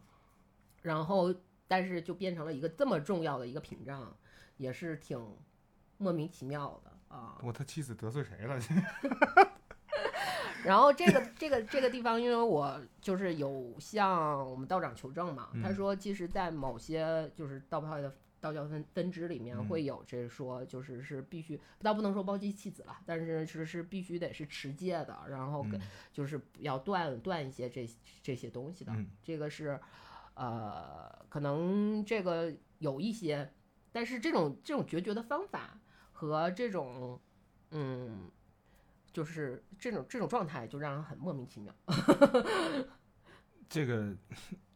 [0.83, 1.35] 然后
[1.67, 4.15] 但是就变成了一个这么重要的一个屏障，
[4.59, 5.19] 也是挺
[5.97, 7.39] 莫名其妙的啊。
[7.43, 8.61] 我他妻子得罪谁了？
[10.67, 15.75] 然后这个这个这个地方，因为我就是有向我们道长求证嘛，他嗯。
[15.75, 19.69] 说其实，在某些就是道派的道教分分支里面嗯。
[19.69, 25.85] 会有这说，就是是必须，倒不能说包妻弃子了，但是是是必须得是持戒的，然后跟嗯。
[26.13, 27.89] 就是要断断一些这
[28.21, 29.07] 这些东西的，嗯。
[29.23, 29.79] 这个是
[30.35, 33.53] 呃，可能这个有一些，
[33.93, 35.81] 但是这种这种决绝的方法
[36.13, 37.21] 和这种
[37.71, 38.29] 嗯。
[39.17, 41.75] 就是这种这种状态，就让人很莫名其妙。
[43.67, 44.15] 这个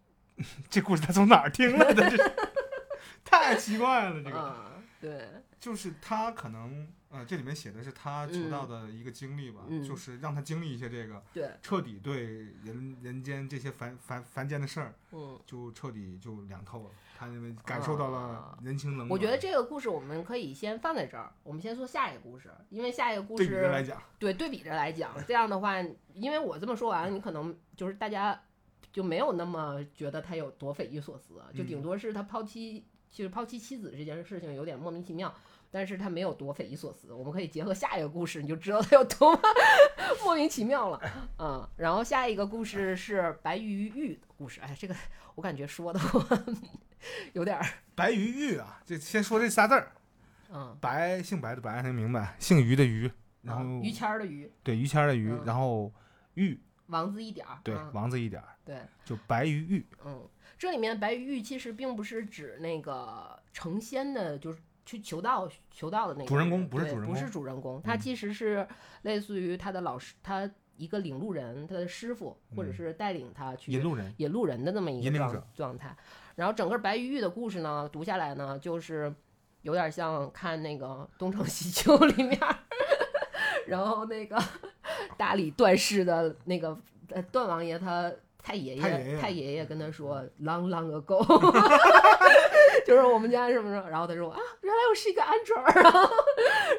[0.70, 2.08] 这故事他从哪儿听来的？
[2.08, 2.34] 这
[3.22, 4.38] 太奇怪了，这个。
[4.40, 9.82] 啊，对，就是他可能呃，这里面写的是他求道的一个经历吧，嗯。
[9.82, 12.22] 就是让他经历一些这个，对，彻底对
[12.62, 16.90] 人人间这些凡凡凡间的事儿，嗯，就彻底就凉透了。
[17.18, 19.08] 他因为感受到了啊人情冷暖。
[19.10, 25.80] 我觉得这个故事我们可以先放在这儿，我们先说下一个故事，因为下一个故事对比着来事讲，对对比着来讲，这样的话，
[26.14, 28.40] 因为我这么说完，你可能就是大家
[28.92, 31.82] 就没有那么觉得他有多匪夷所思，就顶嗯。
[31.82, 35.32] 多是他抛妻，就是抛弃妻子这件事情有点莫名其妙。
[35.72, 37.12] 但是他没有多匪夷所思。
[37.12, 39.40] 我们可以结合下一个故事，你就知道他有多么
[40.24, 41.00] 莫名其妙了。
[41.38, 44.60] 嗯，然后下一个故事是白鱼玉的故事。
[44.60, 44.96] 哎，这个
[45.36, 46.26] 我感觉说的我
[47.34, 49.92] 有点儿，白鱼玉啊，这先说这仨字儿，
[50.50, 52.34] 嗯，白姓白的白，能明白？
[52.40, 53.08] 姓于的于，
[53.42, 55.92] 然后于谦儿的于，对于谦儿的于，嗯然后
[56.34, 59.86] 玉，王字一点儿，对，嗯王字一点儿，对，就白鱼玉。
[60.04, 60.28] 嗯，
[60.60, 68.68] 这里面白玉玉其实并不是指那个成仙的，就是去求道求道的那个主人公不是主人公主人公，他嗯其实是
[69.00, 75.96] 类似于他的老师，他一个领路人，他的师傅，或者嗯是带领他去引路人，引路人的那么一个状态。
[76.34, 79.10] 然后整个白玉玉的故事呢，读下来呢，就是
[79.62, 80.86] 有点像看那个
[81.18, 82.54] 《东成西就》里面儿，
[83.66, 84.38] 然后那个
[85.16, 88.12] 大理段氏的那个呃段王爷他。
[88.42, 91.22] 太爷爷，太爷爷跟他说 “long long ago”，
[92.86, 96.10] 就是我们家什么什么，然后他说啊，原来我是一个鹌鹑儿，然 后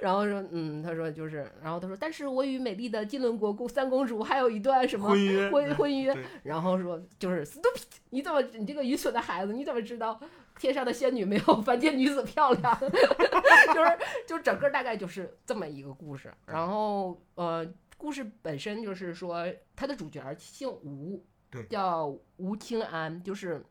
[0.01, 10.19] 然后说嗯，他说就是，然后他说，但是我与美丽的金轮国公三公主还有一段什么婚约，婚婚约，然后说就是 stupid，你怎么你这个愚蠢的孩子，你怎么知道
[10.59, 12.77] 天上的仙女没有凡间女子漂亮？
[13.73, 13.97] 就是
[14.27, 16.33] 就整个大概就是这么一个故事。
[16.45, 17.65] 然后呃，
[17.97, 19.45] 故事本身就是说
[19.75, 23.63] 他的主角姓吴对，叫吴清安，就是。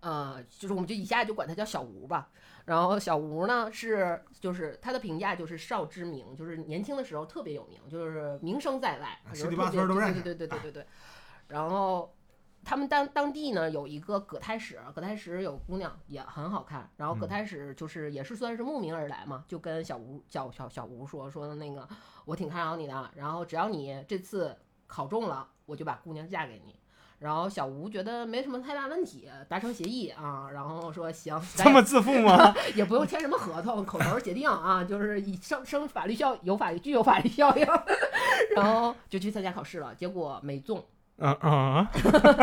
[0.00, 2.28] 呃，就是我们就以下就管他叫小吴吧。
[2.66, 10.86] 然后小吴呢是就是他的评价就是少知名，就是年轻的时候特别有名，就是名声在外，啊十里八村都认识对对对对对对对。
[11.48, 12.14] 然后
[12.62, 16.88] 他们当当地呢有一个葛太史，葛太史有姑娘也很好看。
[16.96, 21.88] 然后葛嗯太史就是也是算是慕名而来嘛，就跟小吴叫小小吴说说那个
[22.26, 26.74] 我挺看好你的，然后只要你这次考中了，我就把姑娘嫁给你。
[27.18, 32.54] 然后小吴觉得没什么太大问题，达成协议啊，然后说行，咱这么自负吗？
[32.76, 37.66] 也不用签什么合同，口头协定啊，就是以生生法律效有法律具有法律效应，
[38.54, 40.84] 然后就去参加考试了，结果没中，
[41.16, 41.86] 嗯嗯，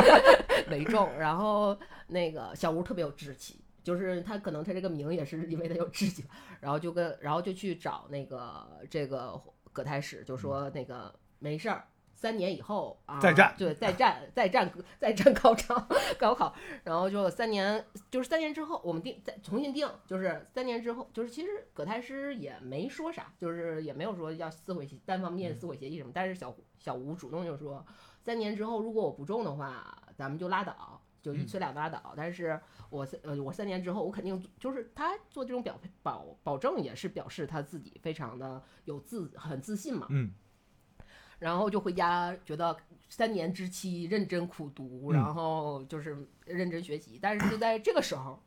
[0.67, 3.59] 没中，然后那个小吴特别有志气。
[3.83, 6.23] 就是他可能他这个名也是因为他有志气，
[6.61, 9.37] 然后就跟然后就去找那个这个
[9.73, 11.83] 葛太史，就说那个没事儿，
[12.23, 15.85] 三年以后啊再战对，再战再战再战高考
[16.17, 16.55] 高考，
[16.85, 27.85] 然后就三年就是三年之后我们定再重新定，就是三年之后就是其实葛太师也没说啥，就是也没有说要撕毁单方面撕毁协议什么，但是小小吴主动就说
[28.21, 31.01] 三年之后如果我不中的话，咱们就拉倒。
[31.21, 32.59] 就一嗯锤两拉倒，但是
[32.89, 40.33] 我三呃我三年之后我肯定就是他做这种表保保证也是表示他自己非常的有自很自信嘛，嗯，
[41.43, 42.75] 然后就回家觉得
[43.09, 45.13] 三年之期认真苦读，嗯。
[45.13, 48.41] 然后就是认真学习，但是就在这个时候，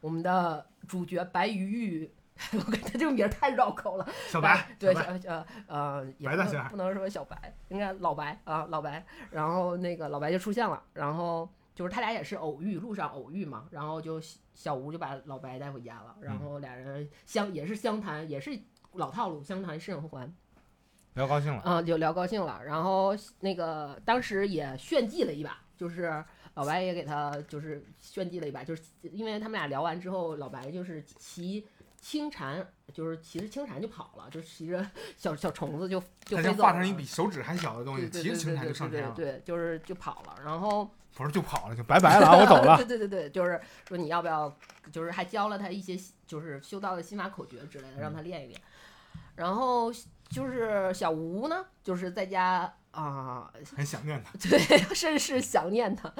[0.00, 2.10] 我们的主角白鱼玉。
[2.54, 6.28] 我感觉这个名儿太绕口了，小白，对，小小呃呃，也
[6.70, 9.04] 不能说小白，应该老白啊，老白。
[9.32, 14.20] 然后那个老白就出现了，然后就是他俩也是偶遇，路上偶遇嘛，然后就
[14.54, 18.56] 小吴就把老白带回家了，然后俩人相也是相谈，也是
[18.92, 20.32] 老套路，相谈甚欢
[21.18, 22.60] 聊高兴了，啊，就聊高兴了。
[22.64, 31.66] 然后那个当时也炫技了一把，就是老白也给他就是炫技了一把，就是因为他们俩聊完之后，老白就是骑。
[32.00, 36.72] 青蝉就是骑着青蝉就跑了，就骑着小小虫子就就画飞走了。
[36.74, 39.12] 成一比手指还小的东西，骑着青蝉就上天了。
[39.18, 42.76] 对就是就跑了，然后不是就跑了，就拜拜了啊，我走了。
[42.76, 44.56] 对对对对，就是说你要不要，
[44.92, 48.60] 就是还教了他一些就是修道的心法口诀之类的，让他练一练。
[49.34, 49.92] 然后
[50.28, 54.32] 就是小吴呢，就是在家啊、很想念他。
[54.48, 54.58] 对，
[54.94, 56.12] 甚是想念他。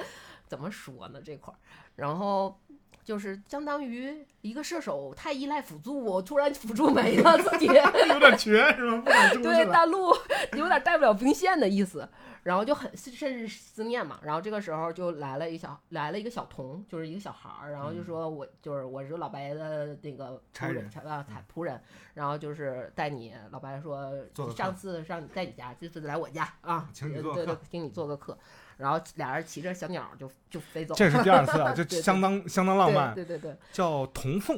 [0.47, 1.57] 怎么说呢这块儿？
[1.95, 2.59] 然后
[3.03, 7.65] 就是相当于一个射手太依赖辅助，突然辅助没了，自己
[8.09, 8.97] 有点瘸是吧？
[9.03, 9.73] 不敢对，了。
[9.73, 10.15] 大陆
[10.57, 12.07] 有点带不了兵线的意思，
[12.43, 14.19] 然后就很甚至思念嘛。
[14.23, 21.81] 然后这个时候就来了一小来了一个小童，就是一个小孩儿，然后就说我就是我是老白的那个仆人差啊差仆人，
[22.13, 24.11] 然后就是带你老白说
[24.55, 28.37] 上次上你在你家，这次来我家啊，请你做客呃对对，请你做个客。
[28.77, 32.01] 然后俩人骑着小鸟就就飞走了，这是 第二次啊，这对对。
[32.01, 33.51] 相当相当浪漫，对对对。
[33.51, 34.57] 对，叫童凤，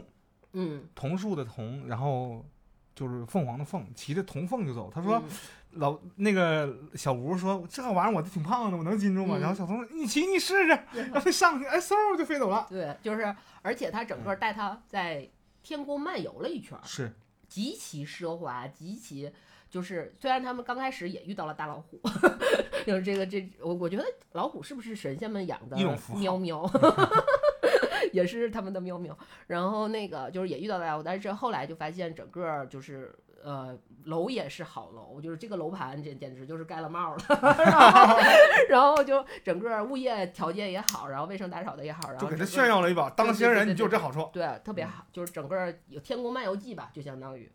[0.52, 2.46] 嗯，桐树的桐，然后
[2.94, 4.91] 就是凤凰的凤，骑着童凤就走。
[4.94, 5.30] 他说嗯
[5.73, 9.38] 老那个小吴说这玩意儿我都挺胖的，我能禁住吗？
[9.38, 10.79] 嗯然后小童说你骑你试试，
[11.12, 12.67] 让他上去，哎嗖就飞走了。
[12.69, 15.29] 对，就是而且他整个带他在
[15.63, 17.13] 天宫漫游了一圈儿，是，
[17.47, 19.31] 极其奢华，极其
[19.69, 22.01] 就是虽然他们刚开始也遇到了大老虎，
[22.86, 24.03] 就是这个这我我觉得
[24.34, 25.77] 老虎是不是神仙们养的
[26.15, 26.69] 喵喵？
[28.12, 29.17] 也是他们的喵喵。
[29.47, 37.23] 然后那个就是也遇到大雾，但是后来就发现整个就是呃楼也是好楼，就是这个楼盘简简直就是盖了帽了，
[37.63, 38.17] 然后
[38.69, 44.30] 然后就整个物业条件也好，然后卫生打扫的也好，然后就给他炫耀了一把，当对新人你就这好处。
[44.34, 47.51] 对，特别好，就是整个有天宫漫游记吧，就相当于。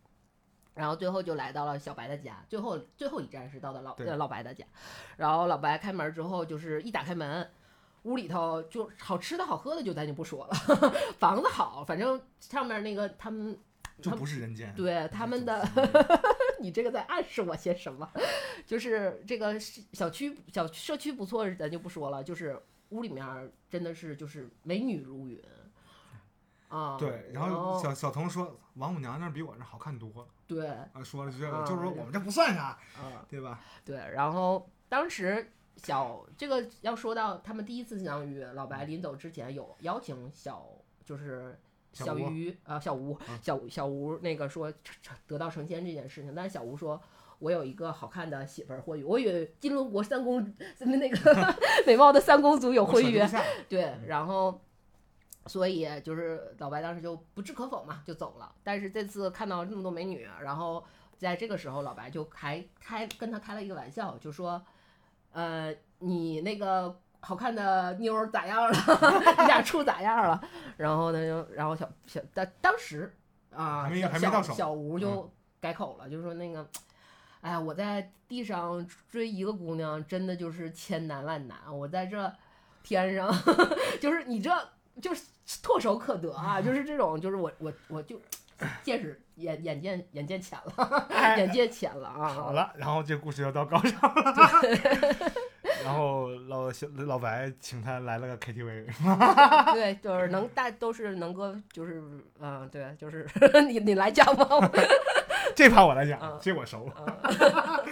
[0.75, 4.62] 然后最后就来到了小白的家，最后最后一站是到的老呃老白的家，
[5.16, 7.51] 然后老白开门之后，就是一打开门，
[8.03, 10.55] 屋里头就好吃的好喝的就咱就不说了，
[11.18, 13.59] 房子好，反正上面那个他们
[14.03, 14.75] 就不是人间。
[14.75, 15.67] 对他们的
[16.61, 18.11] 你这个在暗示我些什么？
[18.67, 25.41] 就是这个小区小社区不错，咱就不说了，就是屋里面儿真的是就是美女如云
[26.69, 26.97] 啊。
[26.99, 33.61] 对，然后小小童说，王母娘娘比我这好看多了对啊，说了这个，啊就是说我们这不算啥，啊对吧？
[33.85, 40.69] 对，然后当时小这个要说到他们第一次相遇，老白临走之前有邀请小
[41.05, 41.59] 就是。
[42.05, 44.73] 小鱼啊，小吴嗯，小小吴那个说
[45.27, 47.01] 得道成仙这件事情，但是小吴说，
[47.39, 51.55] 我有一个好看的媳妇儿慧宇，我与金轮国三公那个
[51.87, 53.43] 美貌的三公主有我慧宇，舍得不下。
[53.69, 54.61] 对，然后
[55.47, 58.55] 所以就是老白当时就不置可否嘛，就走了。
[58.63, 60.85] 但是这次看到这么多美女，然后
[61.17, 64.63] 在这个时候，老白就还开跟他开了一个玩笑，就说，
[65.33, 68.73] 呃，你那个好看的妞儿咋样了？
[69.41, 70.41] 你俩处咋样了？
[70.77, 73.12] 然后呢，就然后小小当当时
[73.53, 75.29] 啊，还没还没到手小吴就
[75.61, 76.65] 改口了，就说那个。
[77.41, 81.59] 哎呀，我在地上追一个姑娘，真的就是千难万难。
[81.71, 82.33] 我在这
[82.85, 83.29] 天上，
[84.01, 84.51] 就是你这
[85.03, 85.25] 就是
[85.62, 88.21] 唾手可得啊， 就是这种，就是我我我就
[88.85, 92.29] 见识眼眼见眼见浅了，眼界浅了啊。
[92.29, 94.35] 好了，然后这故事就到高潮了。
[95.87, 98.87] 然后老小老白请他来了个 KTV，
[99.72, 102.03] 对， 就是能大都是能哥，就是
[102.40, 103.27] 嗯、对，就是
[103.68, 104.46] 你你来讲吧。
[105.55, 106.90] 这趴我来讲嗯，这我熟。
[106.96, 107.85] 嗯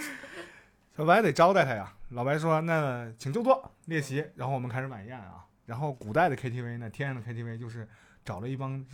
[0.97, 1.93] 小白得招待他呀。
[2.11, 5.43] 老白说：“那请就坐，列席。”然后我们开始晚宴啊。
[5.65, 7.85] 然后古代的 KTV 呢，天上的 KTV 就是
[8.23, 8.85] 找了一帮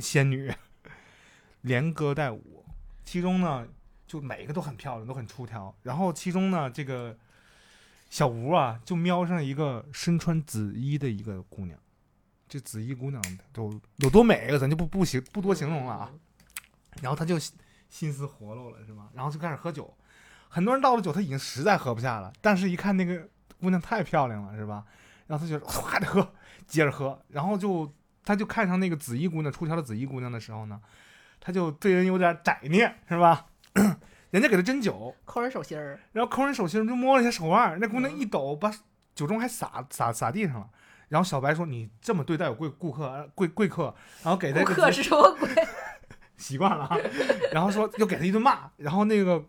[0.00, 0.52] 仙女，
[1.60, 2.64] 连歌带舞，
[3.04, 3.68] 其中呢
[4.04, 5.72] 就每个都很漂亮，都很出挑。
[5.84, 7.16] 然后其中呢，这个
[8.10, 11.78] 小吴啊，就瞄上一个身穿紫衣的一个姑娘。
[12.48, 13.20] 这紫衣姑娘
[13.52, 16.10] 都有多美，咱就不不形不多形容了啊。
[17.00, 17.56] 然后他就心
[17.88, 19.08] 心思活络了，是吧？
[19.14, 19.92] 然后就开始喝酒。
[20.48, 23.28] 很多人倒了酒，他已经实在喝不下了，但是一看那个
[23.60, 24.84] 姑娘太漂亮了，是吧？
[25.26, 26.32] 然后他觉得哗的喝，
[26.68, 27.92] 接着喝，然后就
[28.24, 30.80] 他就看上那个紫衣姑娘出挑的紫衣姑娘的时候呢，
[31.40, 33.46] 他就对人有点歹念，是吧？
[34.34, 38.68] 人家给他斟酒，抠人手心儿，然后抠人手心，就摸了一下手腕，那姑娘一抖，把
[39.14, 40.68] 酒盅还洒洒洒地上了。
[41.08, 43.94] 然后小白说：“你这么对待我贵顾客呃贵贵客，
[44.24, 45.48] 然后给他顾客是什么鬼？
[46.36, 46.96] 习惯了啊，
[47.52, 49.44] 然后说又给他一顿骂，然后那个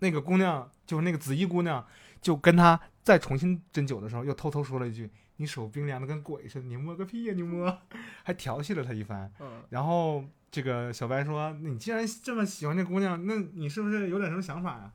[0.00, 1.82] 那个姑娘就是那个紫衣姑娘，
[2.20, 7.78] 就跟他再重新斟酒的时候，又偷偷说了一句：“你手冰凉的跟鬼似的，你摸个屁呀、你摸！”
[8.22, 9.32] 还调戏了他一番。
[9.40, 14.90] 嗯，然后这个小白说：“你既然这么喜欢这姑娘，那你是不是有点什么想法呀、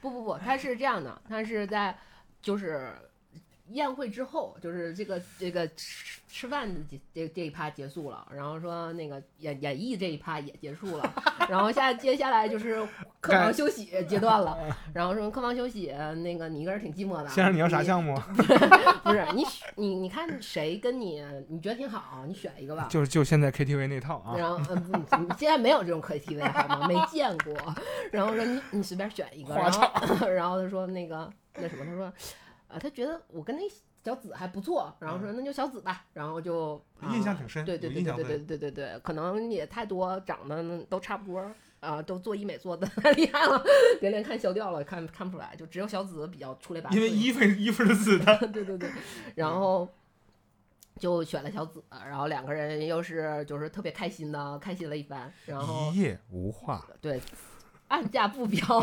[0.00, 1.96] 不不不，他是这样的，他是在
[2.42, 2.92] 就是
[3.70, 11.14] 宴会之后，就是这个这个吃吃饭的这这这一趴结束了，然后说那个演演绎这一趴也结束了，
[11.48, 12.86] 然后下接下来就是
[13.20, 14.56] 客房休息阶段了，
[14.94, 18.14] 然后说客房休息，那个你一个人挺寂寞的，先生，你要啥项目？
[19.04, 22.86] 不是你选你你看谁跟你你觉得挺好，你选一个吧。
[22.90, 24.36] 就是就现在 KTV 那套啊。
[24.36, 24.60] 然后，
[25.12, 26.86] 嗯，现在没有这种 KTV 好吗？
[26.88, 27.54] 没见过。
[28.12, 32.12] 然后说你你随便选一个，然后然后他说那个那什么，他说，
[32.68, 33.62] 啊，他觉得我跟那
[34.04, 41.52] 小紫还不错，然后说那就小紫吧，然后就、啊印象挺深对对对对对对对对对，可能也太多长得都差不多。
[41.80, 43.64] 啊，都做医美做的太 厉害了，
[44.00, 46.94] 连连看消掉了，看看不出来，就只有小紫比较出类拔萃。
[46.96, 48.90] 因为衣服衣服是紫的， 对对对，
[49.36, 49.88] 然后
[50.98, 57.22] 就选了小紫，然后两个人又是就是特别开心的开心了一番，然后一夜无话，对
[57.86, 58.80] 按价不标，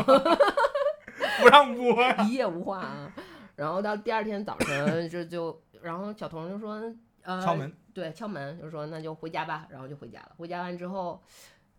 [1.38, 2.22] 不让播呀。
[2.22, 3.12] 一夜无话啊。
[3.56, 6.74] 然后到第二天早晨这就，然后小童就说
[7.22, 10.32] 呃敲门，对敲门就说那就回家吧，然后就回家了。
[10.36, 11.20] 回家完之后，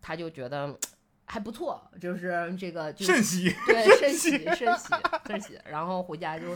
[0.02, 0.78] 他就觉得
[1.26, 3.50] 还不错，就是这个就甚喜。
[3.68, 4.94] 对，甚喜甚喜
[5.28, 6.48] 甚喜，然后回家就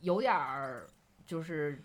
[0.00, 0.86] 有点儿
[1.26, 1.82] 就是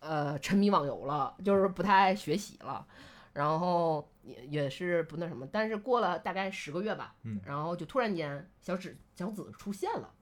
[0.00, 2.86] 呃沉迷网游了，就是不太爱学习了，
[3.32, 10.13] 然后也也是不那什么，但是过了大概十个月吧，嗯然后就突然间小紫小紫出现了，对，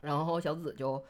[0.00, 1.02] 然后小紫就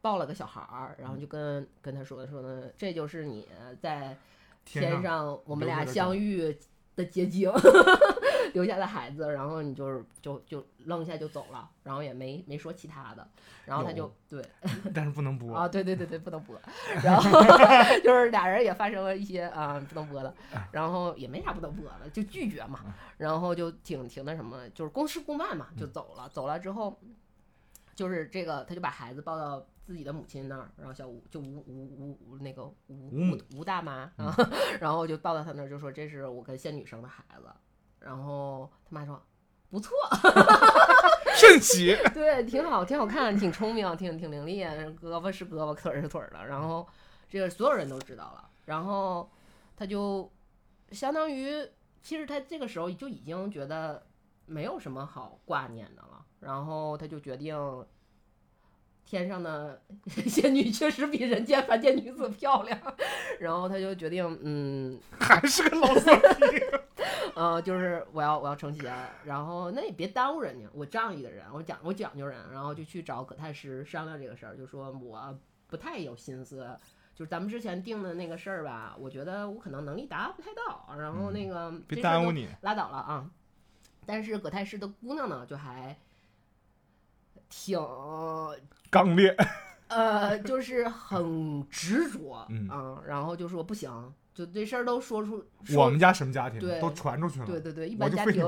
[0.00, 3.46] 抱了个小孩儿，然后就跟跟他说说呢，这就是你
[3.80, 4.16] 在
[4.64, 6.56] 天天上上我们俩相遇
[6.96, 7.50] 的结晶，
[8.54, 13.26] 留下的孩子，然后你就是就就扔下就走了，然后也没没说其他的，
[13.64, 14.42] 然后他就对
[14.94, 15.54] 但是不能播。
[15.54, 16.58] 啊，对对对对，不能播，
[17.02, 17.30] 然后
[18.02, 20.34] 就是俩人也发生了一些啊不能播的，
[20.72, 22.80] 然后也没啥不能播的，就拒绝嘛，
[23.16, 26.98] 然后就挺挺那什么，就是公事公办嘛，就走了，走了之后，
[27.98, 34.32] 就是这个他就把孩子抱到自己的母亲那儿，然后小吴就吴吴吴吴那个吴吴吴吴大妈啊，
[34.78, 37.48] 然后就抱到他那儿就说这是我跟仙女生的孩子，
[37.98, 39.20] 然后他妈说
[39.68, 39.92] 不错，
[41.34, 46.46] 圣喜， 对，挺好，挺好看，挺聪明，挺挺伶俐，胳膊是胳膊，腿儿是腿儿的。
[46.46, 46.86] 然后
[47.28, 49.28] 这个所有人都知道了，然后
[49.76, 50.30] 他就
[50.92, 51.68] 相当于，
[52.00, 54.06] 其实他这个时候就已经觉得
[54.46, 57.56] 没有什么好挂念的了，然后他就决定。
[59.10, 59.80] 天上的
[60.28, 62.78] 仙女确实比人间凡间女子漂亮，
[63.40, 66.60] 然后他就决定，嗯， 还是个老色批。
[67.34, 75.34] 呃，就是我要我要成仙，然后那也别耽误人家，我仗义的人，我讲我讲究人，然后就去找葛太师商量这个事儿，就说我
[75.68, 76.68] 不太有心思，
[77.14, 82.46] 就是咱们之前定的那个事儿吧，我觉得我可能能力达不太到，然后那个、嗯别耽误你。
[82.60, 83.30] 拉倒了啊。
[84.04, 85.96] 但是葛太师的姑娘呢，就还
[87.48, 87.78] 挺
[88.90, 89.34] 刚烈，
[89.88, 93.90] 呃，就是很执着，嗯啊，然后就说不行，
[94.34, 95.44] 就这事儿都说出，
[95.76, 98.46] 我们家什么家庭对都传出去了，对对对，一般家庭。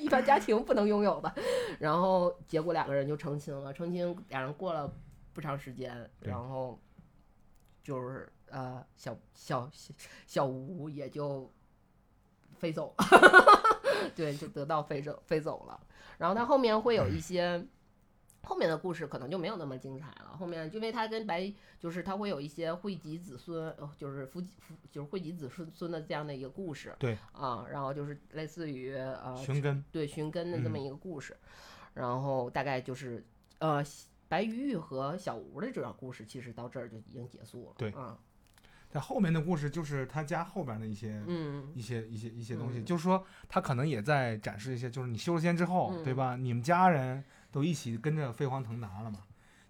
[0.00, 1.32] 一般家庭不能拥有的。
[1.78, 4.92] 然后结果两个人就成亲了，成亲俩人过了
[5.32, 6.78] 不长时间，然后
[7.82, 9.94] 就是呃小小小
[10.26, 11.50] 小吴也就
[12.58, 13.04] 飞走了，
[14.14, 15.80] 对，就得到飞走飞走了。
[16.18, 17.64] 然后他后面会有一些。
[18.44, 20.36] 后面的故事可能就没有那么精彩了。
[20.38, 26.94] 后面因为他跟白，就是他会有一些惠及子孙，呃就是夫夫就是惠及子孙孙的这样的一个故事。
[26.98, 31.36] 对啊，然后就是类似于呃寻根，对寻根的这么嗯一个故事，
[31.94, 33.24] 然后大概就是
[33.58, 33.82] 呃
[34.28, 37.74] 白玉玉和小吴的这段故事，其实到这儿就已经结束了。
[37.76, 38.18] 对啊，
[38.90, 46.36] 在后面的故事就是他家后边的一些、嗯一些一些一些东西，嗯就是说他可能也在展示一些，就是你修了仙之后，嗯对吧？
[46.36, 47.22] 你们家人
[47.54, 49.20] 都一起跟着飞黄腾达了嘛，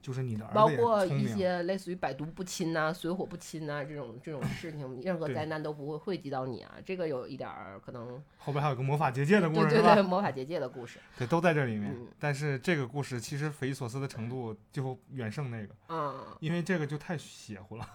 [0.00, 6.72] 就是你的儿子包括，一些类似于百毒不侵呐、水火不侵呐、这种这种事情，任何灾难都不会惠及到你啊。
[6.82, 9.68] 这个有一点儿可能，后边还有个魔法结界的故事吧？
[9.68, 11.92] 对 对对，魔法结界的故事，对，都在这里面。
[11.94, 17.86] 嗯但是这个故事其实匪夷所思的程度就远胜那个，嗯因为这个就太邪乎了。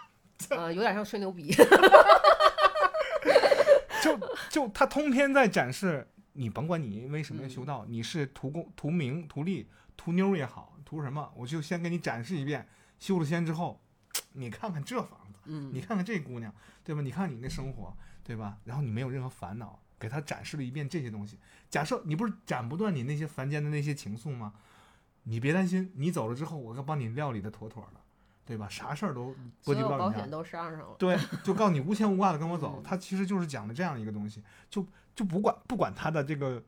[0.50, 1.54] 呃，有点像吹牛逼。
[4.00, 4.16] 就
[4.48, 6.06] 就他通篇在展示，
[6.38, 12.68] 你甭管你为什么要嗯修道，你是图功、图名、图利、图妞儿也好，图什么，我就先给你展示一遍。
[13.00, 13.80] 修了仙之后，
[14.34, 17.02] 你看看这房子，嗯你看看这姑娘，对吧？
[17.02, 18.56] 你看你那生活，对吧？
[18.64, 21.38] 然后你没有任何烦恼，给他展示了一遍这些东西。
[21.68, 24.54] 假设你不是斩不断你那些凡间的那些情愫吗？
[25.24, 28.00] 你别担心，你走了之后，我可帮你料理的妥妥的，
[28.48, 28.66] 对吧？
[28.70, 29.26] 啥事儿都
[29.62, 30.30] 波所及不到你保险。
[30.30, 30.96] 都上上了。
[30.98, 32.82] 对，就告诉你无牵无挂的跟我走嗯。
[32.86, 36.62] 他其实就是讲的这样一个东西，就就不管不管他的这个，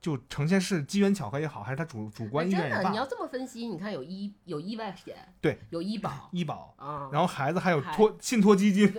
[0.00, 8.88] 就呈现是机缘巧合也好，还是他主主观意愿也罢你，要这么分析，你看有医有意外险，对，有医保 医保，啊，然后孩子还有还托信托基金，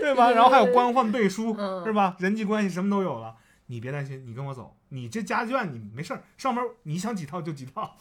[0.00, 0.32] 对吧？
[0.32, 2.16] 然后还有官宦背书，嗯是吧？
[2.18, 3.36] 人际关系什么都有了。
[3.66, 7.96] 你别担心，你跟我走，你这家眷你没事儿，上门你想几套就几套，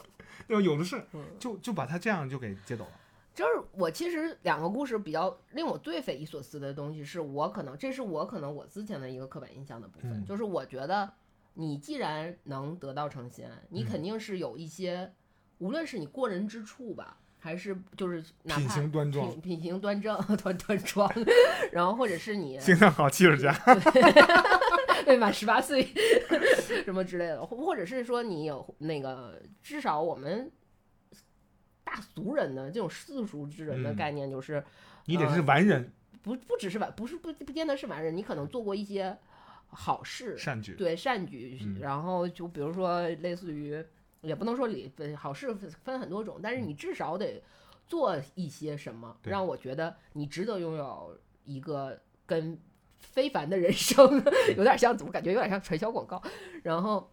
[0.51, 0.61] 对吧？
[0.65, 2.91] 有的是，嗯就就把他这样就给接走了。
[3.33, 11.09] 就是我其实两个故事比较令我最匪夷所思的东西，是我可能这是我可能我之前的一个刻板印象的部分，嗯就是我觉得
[11.53, 15.13] 你既然能得到成仙，你嗯肯定是有一些，
[15.59, 21.09] 无论是你过人之处吧，还是就是哪品怕行端庄，品品行端正、 端端庄，
[21.71, 23.53] 然后或者是你 形象好，气质佳。
[25.07, 25.87] 未满十八岁。
[26.85, 30.51] 什么之类的，或或者是说你有那个，至少我们
[31.83, 33.95] 大俗人的这种世俗之人的嗯。
[33.95, 34.63] 概念，就是、
[35.05, 35.91] 你得是完人，
[36.21, 39.15] 不不只是完，不是不不见得是完人，你可能做过一些
[39.67, 40.73] 好事，善举。
[40.75, 41.79] 对善举，嗯。
[41.79, 43.83] 然后就比如说类似于，
[44.21, 47.43] 也不能说里呃好事分分很多种，但是你至少得
[47.85, 49.29] 做一些什么，对。
[49.29, 52.57] 让我觉得你值得拥有一个跟
[53.01, 54.23] 非凡的人生，
[54.55, 56.21] 有点像，怎么感觉有点像传销广告？
[56.63, 57.11] 然后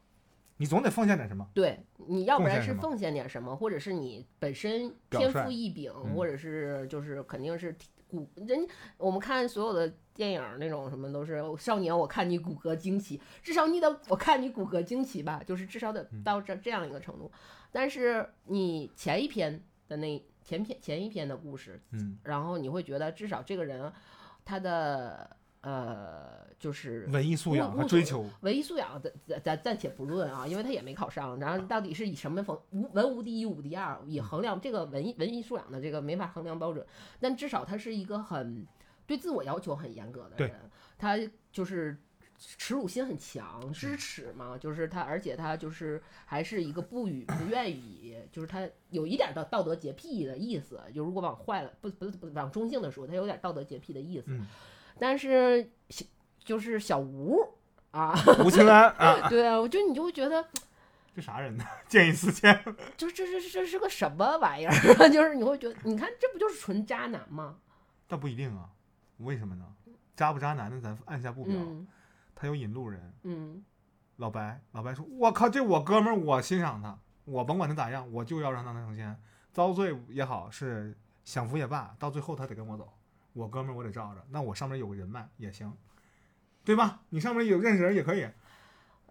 [0.58, 1.48] 你总得奉献点什么。
[1.54, 7.74] 对，你要不然是奉献点什么，或者是你本身天赋异禀，嗯或者是就是肯定是
[8.08, 8.66] 骨人。
[8.96, 17.30] 我们看所有的电影那种什么都是哦少年，我看你骨骼惊奇，至少你得我看你骨骼惊奇吧，就是至少得嗯到这这样一个程度。
[17.70, 23.92] 但是你前一篇的那前篇前一篇的故事，嗯，然后你会觉得至少这个人
[24.44, 36.84] 他的呃就是文艺素养目目所和追求，文艺素养咱咱咱暂且不论啊，因为他也没考上，然后到底是以什么分无文无第一武第二，以衡量这个文艺文艺素养的这个没法衡量标准，
[37.20, 38.66] 但至少他是一个很
[39.06, 41.18] 对自我要求很严格的人，他
[41.50, 41.96] 就是
[42.38, 54.46] 耻辱心很强，知耻嘛，就是他，而且他就是还是一个不与不愿意，就是他有一点的道德洁癖的意思，就如果往坏了不不不往中性的说，他有点道德洁癖的意思，嗯
[55.00, 56.04] 但是小
[56.44, 57.40] 就是小吴
[57.90, 58.14] 啊。
[58.44, 60.44] 吴清安啊， 对啊，我就你就会觉得，
[61.14, 61.64] 这啥人呢？
[61.88, 62.54] 见异思迁，
[62.96, 65.08] 就这这这是个什么玩意儿？
[65.10, 67.56] 就是你会觉得，你看这不就是纯渣男吗？
[68.06, 68.70] 但不一定啊，
[69.18, 69.64] 为什么呢？
[70.16, 71.86] 渣不渣男的咱按下不表，嗯
[72.34, 73.12] 他有引路人。
[73.24, 73.62] 嗯
[74.16, 79.16] 老白，老白说：“我靠，这我哥们儿，我欣赏他，我甭管他咋样，我就要让他能成仙，
[79.52, 82.92] 遭罪也好，是享福也罢，到最后他得跟我走，
[83.38, 85.72] 我哥们儿我得罩着，那我上面有个人脉也行，
[86.64, 87.02] 对吧？
[87.10, 88.26] 你上面有认识人也可以，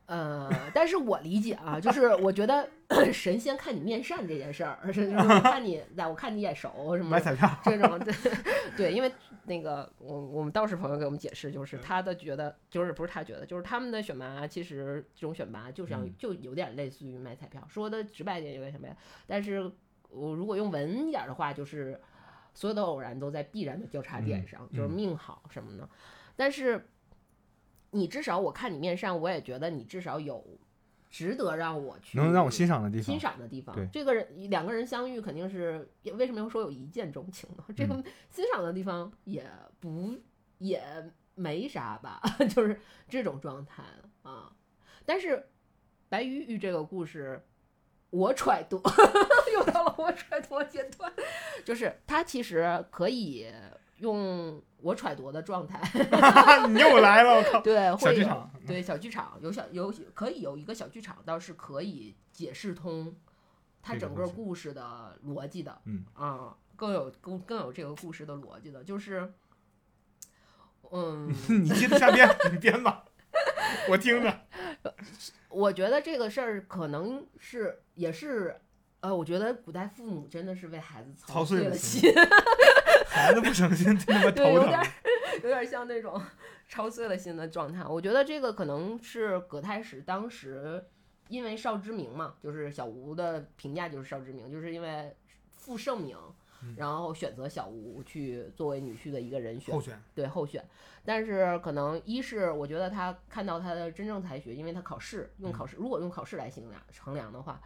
[0.06, 2.70] 呃，但是我理解啊，就是我觉得
[3.12, 8.14] 神仙看你面善这件事儿，是就是 我看你，我看你眼熟什么买彩票，这种，对
[8.78, 9.12] 对，因为
[9.46, 18.96] 那个我我们道士朋友给我们解释，就是他的觉得，就是不是他觉得，就是他们的选拔，其实这种选拔就像嗯就有点类似于买彩票，说的直白点有点什么呀？
[19.26, 19.72] 但是
[20.10, 22.00] 我如果用文一点的话，就是
[22.58, 25.88] 所有的偶然都在必然的交叉点嗯上，就是嗯命好什么的。
[26.36, 26.90] 但是
[27.92, 30.44] 你至少我看你面善，我也觉得你至少有
[31.08, 33.88] 值得让我去能让我欣赏的地方欣，赏的地方对。
[33.94, 37.64] 这个人两个人相遇肯定是为什么要说有一见钟情呢？
[37.78, 39.48] 这个嗯欣赏的地方也
[39.80, 40.18] 不
[40.58, 40.82] 也
[41.36, 42.20] 没啥吧，
[42.56, 43.84] 就是这种状态
[44.24, 44.52] 啊。
[45.06, 45.48] 但是
[46.10, 47.40] 白玉玉这个故事，
[48.10, 48.82] 我揣度
[49.98, 51.12] 我 揣度阶段，
[51.66, 53.48] 就是他其实可以
[53.98, 55.82] 用我揣度的状态
[56.70, 57.62] 你又来了，我靠！
[57.62, 63.16] 对，小剧场对小剧场有小有可以有一个小剧场，倒是可以解释通
[63.82, 69.34] 他整个故事故事的逻辑的，嗯啊，更有更更有这个故事的逻辑的，就是，
[70.92, 73.04] 嗯，你接着瞎编，你编吧，
[73.90, 74.42] 我听着。
[75.50, 78.62] 我觉得这个事儿可能是也是。
[79.02, 82.14] 呃，我觉得古代父母真的是为孩子操碎了心心，
[83.08, 84.88] 孩子不省心，真他妈对，有头疼点儿。
[85.44, 86.20] 有点像那种
[86.68, 87.84] 操碎了心的状态。
[87.86, 90.84] 我觉得这个可能是葛太史当时
[91.28, 95.16] 因为少之明嘛，就是小吴的评价就是少之明，就是因为
[95.52, 96.18] 负盛名，
[96.64, 100.66] 嗯然后选择小吴去作为女婿的一个人选候，选，对候选。
[101.06, 107.62] 但是可能一是我觉得他看到他的真正才学，因为他考试用考试，如果用考试来衡量衡量的话，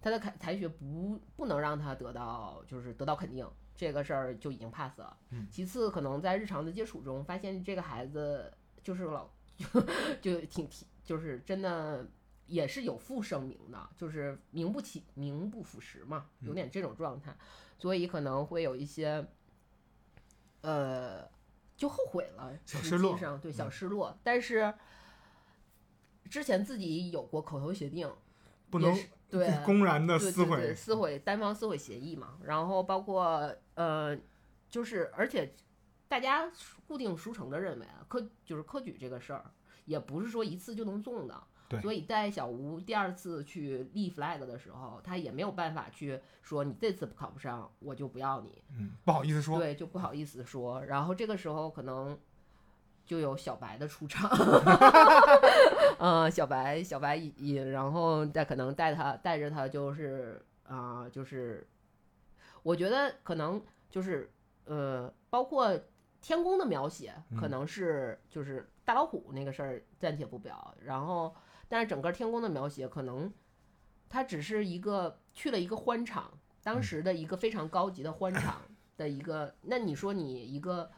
[0.00, 5.16] 他的才才学不不能让他得到就是得到肯定，这个事儿就已经 pass 了。
[5.30, 9.28] 嗯其次，可能在日常的接触中发现这个孩子就是老
[10.20, 12.06] 就挺挺就是真的。
[12.50, 17.36] 也是有负盛名的，就是名不起名不副实嘛，有点这种状态，
[17.76, 19.22] 所以可能会有一些，
[20.62, 21.28] 呃，
[21.76, 24.72] 就后悔了，实小失落对小嗯失落，但是
[26.30, 28.10] 之前自己有过口头协定，
[28.70, 28.96] 不能
[29.30, 30.74] 对 公然的对对对，撕毁。
[30.74, 34.16] 撕毁单方撕毁协议嘛，然后包括呃，
[34.68, 35.54] 就是而且
[36.08, 36.50] 大家
[36.86, 39.44] 固定书城的认为啊，科就是科举这个事儿，
[39.84, 41.42] 也不是说一次就能中的。
[41.70, 49.58] 对所以在小吴第二次去立 flag 的时候，他也没有办法去说你这次考不上，我就不要你，嗯，不好意思说。
[49.58, 50.82] 对，就不好意思说。
[50.86, 52.18] 然后这个时候可能
[53.08, 54.30] 就有小白的出场，
[55.98, 61.66] 呃，小白小白一一，然后再可能带他带着他就是啊、就是
[62.62, 64.30] 我觉得可能就是
[64.66, 65.76] 呃，包括
[66.20, 71.34] 天宫的描写，可嗯能是就是大老虎那个事儿暂且不表，然后
[71.68, 73.32] 但是整个天宫的描写可能。
[74.10, 76.32] 它只是一个去了一个欢场，
[76.62, 78.62] 当时的一个非常高级的欢场
[78.96, 80.90] 的一个，那你说你一个，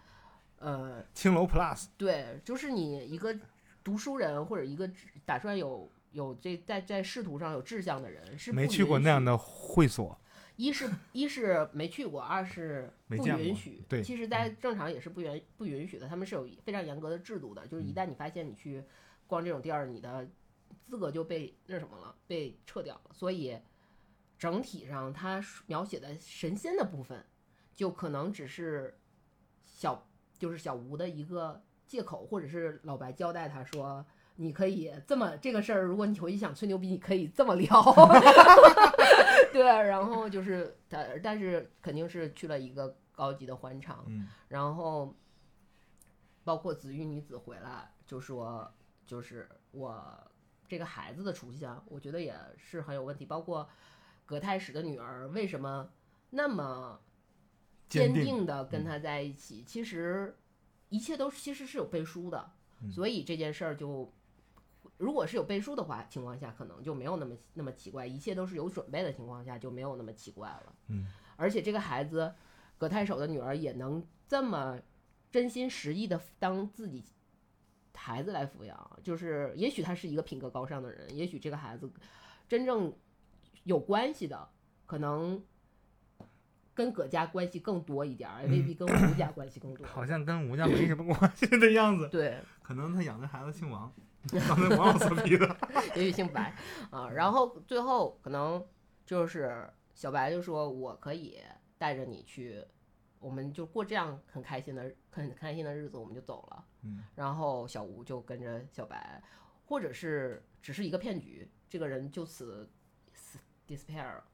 [0.60, 3.36] 呃，青楼 Plus，对，就是你一个
[3.82, 10.18] 读书人或者一个志打算有有这在在仕途上有志向的人，是没去过那样的会所，
[10.56, 13.82] 一是一是没去过，二是 不允许。
[13.88, 17.66] 对嗯其实，在正常也是不允不允许的，他们是有非常严格的制度的。
[17.66, 18.84] 就是一嗯旦你发现你去
[19.26, 20.28] 逛这种地儿，你的
[20.84, 23.10] 资格就被那什么了，被撤掉了。
[23.14, 23.56] 所以
[24.38, 27.24] 整体上，他描写的神仙的部分，
[27.74, 28.98] 就可能只是
[29.62, 30.06] 小
[30.40, 34.04] 就是小吴的一个借口，或者是老白交代他说。
[34.36, 37.68] 你可以这么这个事儿，如果你回去想吹牛逼，你可以这么聊，
[39.52, 45.14] 对，然后就是他但是肯定是去了一个高级的欢场，嗯，然后
[46.42, 48.72] 包括子玉女子回来就说，
[49.04, 50.02] 就是我
[50.66, 53.26] 这个孩子的出现，我觉得也是很有问题。
[53.26, 53.68] 包括
[54.24, 55.90] 葛太史的女儿为什么
[56.30, 56.98] 那么
[57.90, 60.34] 坚定定的跟他在一起，其实
[60.88, 64.10] 一切都其实是有背书的，嗯所以这件事儿就。
[64.96, 70.74] 如果是有背书的话，情况下可能就没有那么那么奇怪，一切都是有准备的情况下就没有那么奇怪了。
[70.88, 72.34] 嗯，而且这个孩子，
[72.76, 74.78] 葛太守的女儿也能这么
[75.30, 77.02] 真心实意的当自己
[77.94, 81.90] 孩子来抚养，就是也许他是一个品格高尚的人，也许这个孩子
[82.46, 82.92] 真正
[83.64, 84.50] 有关系的，
[84.84, 85.42] 可能
[86.80, 89.84] 跟葛家关系更多一点儿，也未必跟吴家关系更多。
[89.92, 92.08] 好像跟吴家没什么关系的样子。
[92.08, 93.92] 对，可能他养的孩子姓王。
[95.94, 96.54] 也许姓白
[96.90, 97.10] 啊。
[97.10, 98.64] 然后最后可能
[99.04, 101.38] 就是小白就说：“我可以
[101.76, 102.64] 带着你去，
[103.18, 109.22] 我们就过这样很开心的、很开心的日子，我们就走了。”嗯，然后小吴就跟着小白，
[109.66, 112.70] 或者是只是一个骗局，这个人就此
[113.68, 114.24] disappear 了，啊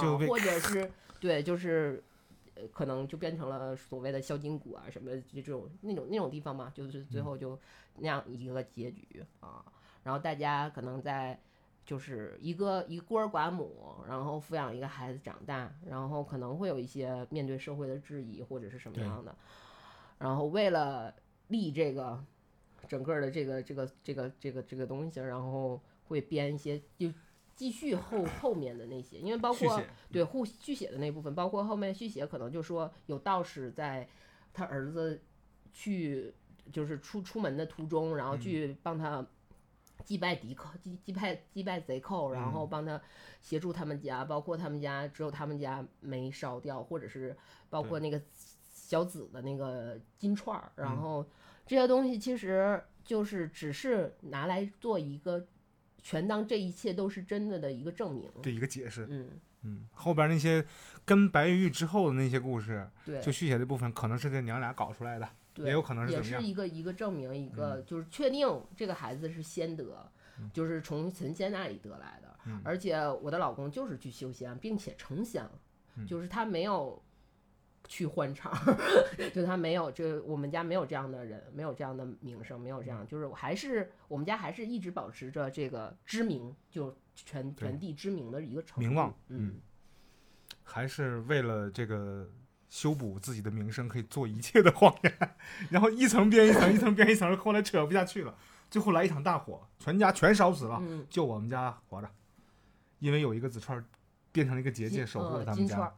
[0.00, 0.90] 就被或者是
[1.20, 2.02] 对，就是。
[2.54, 7.56] 呃可能就变成了所谓的销金谷啊，什么就这种那种那种地方嘛，就是最后就
[7.98, 9.64] 那样一个结局啊。
[10.02, 11.40] 然后大家可能在
[11.86, 19.32] 就是一个一孤儿寡母，然后抚养一个孩子长大，然后可能会有一些面对社会的质疑或者是什么样的，
[20.18, 21.14] 然后为了
[21.46, 22.20] 立这个
[22.88, 27.08] 整个的这个这个这个这个这个东西，然后会编一些就
[27.58, 29.82] 继续后后面的那些，因为包括
[30.12, 34.08] 对后续写的那部分，包括后面续写可能就说有道士在
[34.54, 35.20] 他儿子
[35.72, 36.32] 去
[36.72, 38.40] 就是出出门的途中，然后嗯。
[38.40, 39.26] 去帮他
[40.04, 42.68] 祭拜敌寇，祭祭拜祭拜贼寇，然后嗯。
[42.70, 43.02] 帮他
[43.42, 47.36] 协助他们家，包括他们家只有他们家没烧掉，或者是
[47.68, 48.22] 包括那个
[48.72, 51.02] 小紫的那个金串儿，然嗯。
[51.02, 51.26] 后
[51.66, 55.44] 这些东西其实就是只是拿来做一个
[56.02, 58.30] 全当这一切都是真的的一个证明。
[58.42, 59.06] 这一个解释。
[59.10, 59.28] 嗯，
[59.62, 60.64] 嗯，后边那些
[61.04, 66.22] 跟白玉之后的那些故事，对，就续写的部分，可能是这娘俩搞出来的，对，也有可能是也。
[66.22, 72.28] 是一个一个证明，一个就是确定这个孩子是先得，嗯就是从神仙那里得来的。
[72.46, 75.52] 嗯而且我的老公就是去修仙，并且成仙了，
[75.96, 77.02] 嗯就是他没有
[77.88, 78.52] 去换场，
[79.34, 89.54] 就他没有这我们家没有这样的人，没有这样的名声，没有这样，就是我还是我们家还是一直保持着这个知名，就全全地知名的一个程名望嗯，
[90.62, 92.30] 还是为了这个
[92.68, 95.36] 修补自己的名声，可以做一切的谎言，
[95.70, 98.36] 然后一层编一层，一层编一层，后来扯不下去了，
[98.70, 102.10] 最后来一场大火，全家全烧死了，嗯，就我们家活着，
[102.98, 103.82] 因为有一个子串儿
[104.38, 105.92] 变成了一个结界，守护了嗯他们家。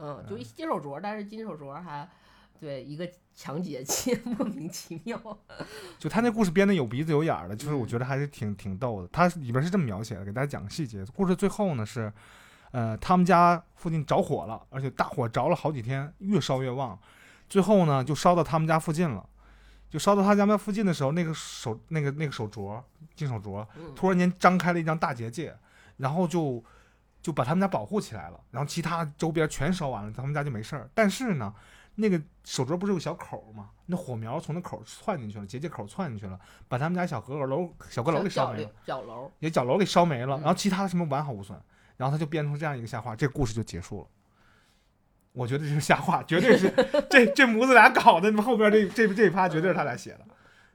[0.00, 2.08] 嗯，就一金手镯，但是金手镯还
[2.58, 5.20] 对一个抢劫器， 莫名其妙。
[5.98, 9.08] 就他那故事编的有鼻子有眼儿的，就是我嗯觉得还是挺挺逗的。
[9.12, 11.04] 他里边是这么描写的，给大家讲个细节。
[11.14, 12.10] 故事最后呢是，
[12.70, 16.98] 呃，他们家附近着火了，而且大火着了好几天，越烧越旺，
[17.46, 19.28] 最后呢就烧到他们家附近了。
[19.88, 22.82] 就烧到他家附近的时候，那个手那个那个手镯
[23.14, 25.56] 金手镯嗯，突然间张开了一张大结界，
[25.98, 26.62] 然后就
[27.26, 30.88] 就把他们家保护起来了，然后其他周边全烧完了，他们家就没事儿。
[30.94, 31.52] 但是呢，
[31.96, 33.70] 那个手镯不是有小口儿吗？
[33.86, 41.60] 那火苗从那口儿窜进去了，结界口窜进去了，把他们家小阁楼、小阁楼给烧没了，角楼，也角楼给烧没了，嗯然后其他的什么完好无损。
[41.96, 44.06] 然后他就编出这样一个瞎话，这个故事就结束了。
[45.32, 46.72] 我觉得这是瞎话，绝对是
[47.10, 50.20] 这这母子俩搞的，后边这这这一趴绝对是他俩写的，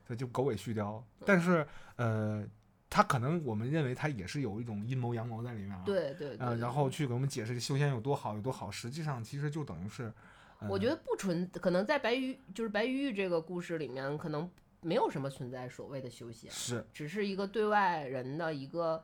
[0.06, 1.02] 这就狗尾续貂。
[1.26, 2.44] 但是呃，
[2.92, 5.82] 他可能我们认为他也是有一种阴谋阳谋在里面啊。。
[5.86, 6.46] 对对对。
[6.46, 10.12] 呃，然后去给我们解释修仙有多好有多好，实际上其实就等于是，
[10.60, 14.48] 呃、我觉得不纯，可能在白玉就是白玉玉这个故事里面，可能
[14.82, 19.02] 没有什么存在所谓的修仙，是只是一个对外人的一个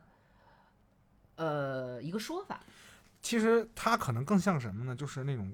[1.37, 2.59] 呃一个说法。
[3.21, 4.95] 其实它可能更像什么呢？
[4.95, 5.53] 就是那种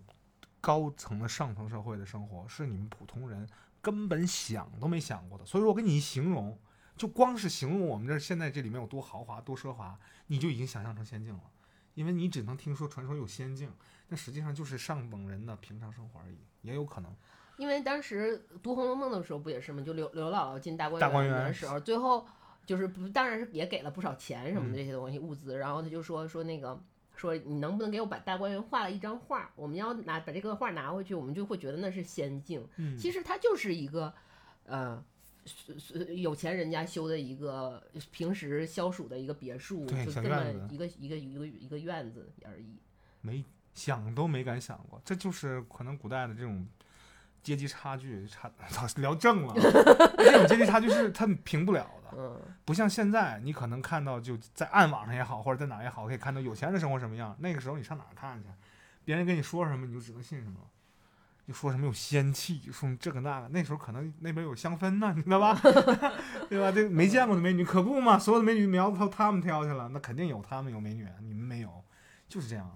[0.60, 3.48] 高层的上层社会的生活，是你们普通人
[3.82, 5.46] 根本想都没想过的。
[5.46, 6.58] 所以说我给你一形容，
[6.96, 11.42] 就光是形容我们这儿现在这里面有多豪华、多奢华，你就已经想象成仙境了。
[11.96, 13.72] 因为你只能听说传说有仙境，
[14.08, 17.16] 但实际上就是上等人的平常生活而已，也有可能。
[17.58, 19.84] 因为当时读《红楼梦》的时候不也是吗？
[19.84, 22.26] 就刘刘姥姥进大观园园的时候，最后
[22.66, 26.82] 就是不，当然是也给了不少钱什么的嗯这些东西、物资，然后他就说说那个
[27.16, 29.52] 说你能不能给我把大观园画了一张画？
[29.56, 32.68] 我们要拿把这个画拿回去，我们就会觉得那是仙境。
[32.78, 34.14] 嗯其实它就是一个
[34.66, 35.04] 呃。
[35.46, 42.78] 是是有钱人家修的一个平时消暑的一个别墅，对就这么一个一个一个一个院子而已。
[43.22, 46.68] 没想都没敢想过，这就是可能古代的这种
[47.42, 49.54] 阶级差距差， 操，聊正了。
[50.18, 57.36] 这种阶级差距是他们平不了的，嗯不像现在，你可能看到就在暗网上也好，或者在哪也好，可以看到有钱人的生活什么样。
[57.40, 58.50] 那个时候你上哪儿看去？
[59.06, 60.60] 别人跟你说什么，你就只能信什么。
[61.46, 65.54] 就说什么有仙气，说这个那个，那时候可能那边有香氛呢，你知道吧？
[66.50, 66.72] 对吧？
[66.72, 71.70] 这没见过的美女，可不嘛，所有的美女苗子都他们挑去了，那肯定有他们有美女，你们没有，
[72.30, 72.72] 就是这样。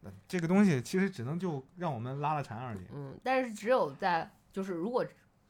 [0.00, 2.80] 那这个东西其实只能就让我们拉拉馋而已。
[2.92, 5.04] 嗯，但是只有在就是如果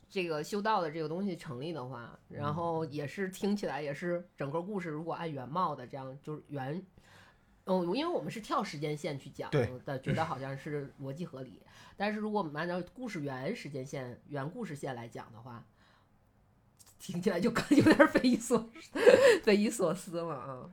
[0.09, 6.83] 这个修道的这个东西成立的话，然嗯后也是听起来也是整个故事如果按原貌的这样就是原。
[7.67, 11.63] 嗯，因为我们是跳时间线去讲的，觉得好像是逻辑合理。
[11.97, 15.65] 但是如果我们按照故事原时间线、原故事线来讲的话，
[16.99, 18.69] 听起来就 更有点匪夷所
[19.43, 20.71] 匪夷所思了啊。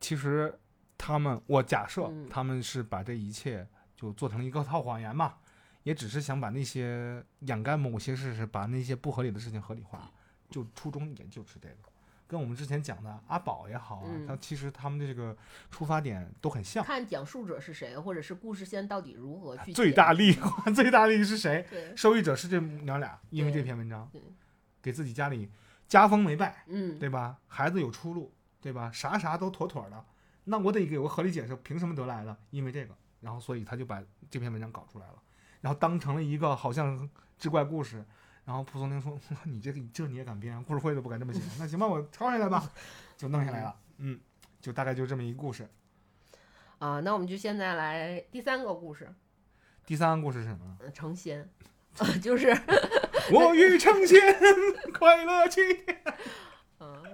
[0.00, 0.58] 其实
[0.96, 5.36] 他们，我假设嗯他们是把这一切就做成一个套谎言嘛，
[5.82, 10.10] 也只是想把那些掩盖某些事实，把那些不合理的事情合理化，
[10.48, 11.91] 就初衷也就是这个。
[12.32, 15.36] 跟我们之前讲的阿宝也好啊，嗯他其实他们的这个
[15.70, 16.82] 出发点都很像。
[16.82, 20.32] 看讲述者是谁，或者是故事线到底如何去 最大利
[20.74, 21.66] 最大利是谁？
[21.94, 24.10] 受益者是这娘俩，因为这篇文章，
[24.80, 25.50] 给自己家里
[25.86, 27.36] 家风没败，嗯，对吧？
[27.48, 28.90] 孩子有出路，对吧？
[28.90, 30.02] 啥啥都妥妥的，
[30.44, 32.34] 那我得给个合理解释，凭什么得来的？
[32.48, 35.22] 因为这个，然后所以他就把这篇文章搞出来了，
[35.60, 37.06] 然后当成了一个好像
[37.36, 38.02] 志怪故事。
[38.44, 40.62] 然后蒲松龄说：“你这个这你也敢编？
[40.64, 41.40] 故事会都不敢这么写。
[41.58, 42.70] 那行吧，我抄下来吧，
[43.16, 43.76] 就弄下来了。
[43.98, 44.18] 嗯，
[44.60, 45.68] 就大概就这么一个故事。
[46.78, 49.08] 啊，那我们就现在来第三个故事，
[49.86, 51.48] 第三个故事是什么成仙，
[52.20, 52.48] 就是
[53.32, 54.20] 我欲成仙，
[54.92, 55.60] 快乐去。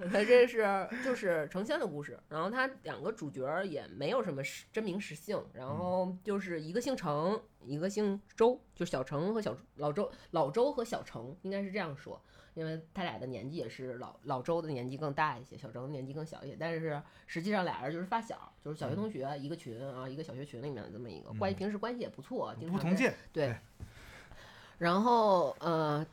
[0.00, 12.20] 嗯，他这是就是成仙的故事，然后他两个主角儿也没有什么实真名实姓，然后就是一个姓程，一个姓周，就是小程和小老周，老周和小程应该是这样说，
[12.54, 23.56] 因为他俩的年纪也是老老周的年纪更大一些，小程的年纪更小一些，但是实际上俩人就是发小，就是小学同学一个群啊，一个小学群里面的这么一个关系，平时关系也不错，经常同届，对对，
[24.78, 26.06] 然后呃，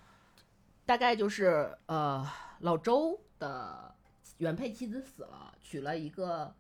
[0.86, 2.28] 大概就是呃，
[2.60, 3.94] 老周的
[4.38, 6.54] 原配妻子死了，娶了一个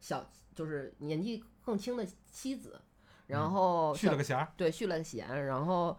[0.00, 2.80] 小，就是年纪更轻的妻子，
[3.26, 4.52] 然后嗯续了个弦儿。
[4.56, 5.46] 对，续了个弦。
[5.46, 5.96] 然后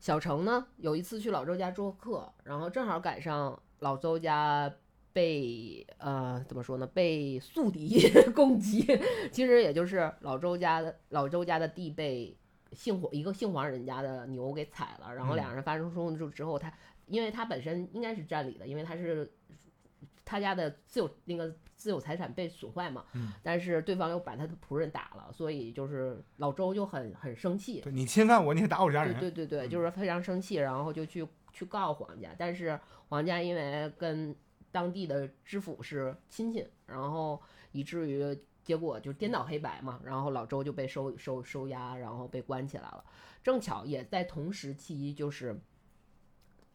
[0.00, 4.72] 小程呢，有一次去老周家做客，然后正好赶上老周家
[5.12, 8.86] 被呃怎么说呢，被宿敌 攻击。
[9.32, 12.36] 其实也就是老周家的老周家的地被
[12.72, 16.72] 姓黄一个姓黄人家的牛给踩了，然后嗯两人发生冲突之后，他
[17.06, 19.32] 因为他本身应该是占理的，因为他是
[20.24, 29.20] 他家的自有那个自有财产被损坏嘛，嗯但是对方又把他的仆人打了，所以就是老周就很很生气，对你侵犯我，你还打我家对人。
[29.20, 32.78] 对对对，嗯就是非常生气，然后就去去告皇家，但是
[33.08, 34.34] 皇家因为跟
[34.72, 37.40] 当地的知府是亲戚，然后
[37.70, 43.04] 以至于结果就颠倒黑白嘛，然后老周就被收收收押，然后被关起来了。
[43.44, 45.60] 正巧也在同时期，就是。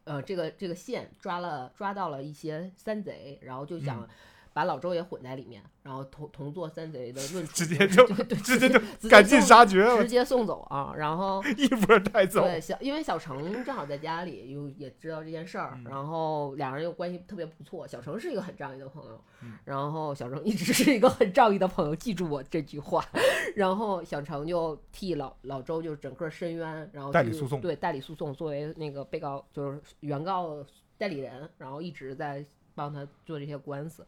[0.04, 4.08] 呃，这个这个县抓了抓到了一些三贼，然后就想
[4.52, 12.42] 把老周也混在里面，然后同同做三贼的论处，直接就直接就赶尽杀绝，直接送走啊，然后一波带走。
[12.42, 17.86] 对，小因为小程正好在家里，又也知道这件事儿，嗯然后两人又关系特别不错。
[17.88, 23.04] 小程是一个很仗义的朋友，嗯然后小程一直是一个很仗义的朋友，记住我这句话。
[23.56, 30.64] 然后小程就替老老周就整个申冤，然后去代理诉讼对代理诉讼，作为那个被告就是原告
[30.96, 32.44] 代理人，然后一直在
[32.74, 34.06] 帮他做这些官司。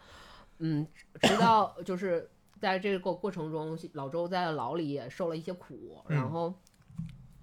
[0.66, 0.86] 嗯，
[1.20, 2.26] 直到就是
[2.58, 6.54] 在这个过程中，老周在牢里也受了一些苦，然嗯后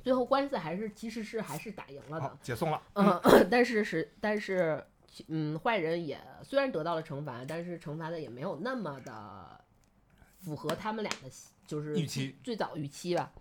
[0.03, 2.81] 最后官司还是其实是还是打赢了的，，解送了。
[2.95, 4.83] 嗯，但是是但是
[5.27, 9.63] 嗯，坏人也虽然得到了惩罚，但是惩罚的也没有那么的
[10.39, 11.29] 符合他们俩的
[11.67, 13.31] 就是预期最早预期吧。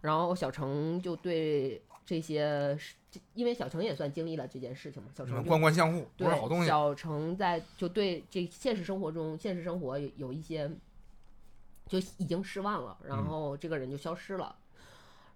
[0.00, 2.96] 然后小程就对这些事，
[3.34, 6.66] 因为小程也算经历了这件事情嘛，小程就官官相护，不对是好东西。
[6.66, 10.70] 小程在就对这现实生活中，现实生活有有一些
[11.86, 14.56] 就已经失望了，然嗯后这个人就消失了，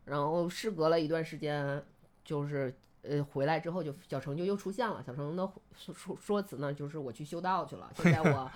[0.06, 1.84] 然后事隔了一段时间，
[2.24, 5.02] 就是呃回来之后就小程就又出现了。
[5.06, 5.46] 小程的
[5.76, 8.50] 说说说辞呢，就是我去修道去了，现在我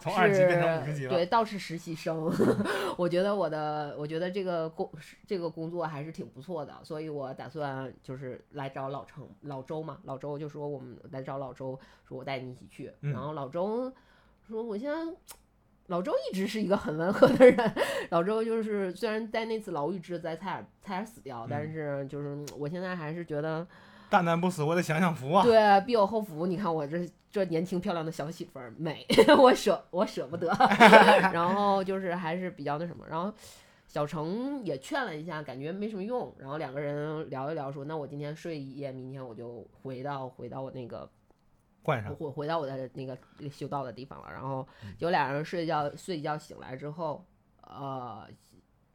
[0.00, 1.10] 从二级变成五十级了。
[1.10, 2.32] 是对，倒是实习生。
[2.98, 4.90] 我觉得我的，我觉得这个工
[5.26, 9.98] 这个工作还是挺不错的，所以我打算就是来找老程老周嘛。
[10.04, 11.78] 老周就说我们来找老周，
[12.08, 12.92] 说我带你一起去。
[13.02, 13.92] 嗯然后老周
[14.48, 14.96] 说我现在
[15.86, 17.72] 老周一直是一个很温和的人。
[18.10, 23.66] 老周就是虽然在那次牢狱之灾差点差点死掉，但嗯是就是我现在还是觉得
[24.08, 25.42] 大难不死，我得享享福啊！
[25.44, 26.46] 对必有后福。
[26.46, 29.06] 你看我这这年轻漂亮的小媳妇儿美，
[29.38, 30.48] 我舍我舍不得。
[31.32, 33.32] 然后就是还是比较那什么，然后。
[33.86, 36.32] 小程也劝了一下，感觉没什么用。
[36.38, 41.10] 然后两个人聊一聊，说：“那我今天睡一夜，明天我就回到回到我那个
[41.82, 44.30] 换上，回回到我的那个那个修道的地方了。
[44.30, 44.64] 然后
[45.00, 47.26] 有俩人睡觉睡一觉醒来之后，
[47.62, 48.24] 呃，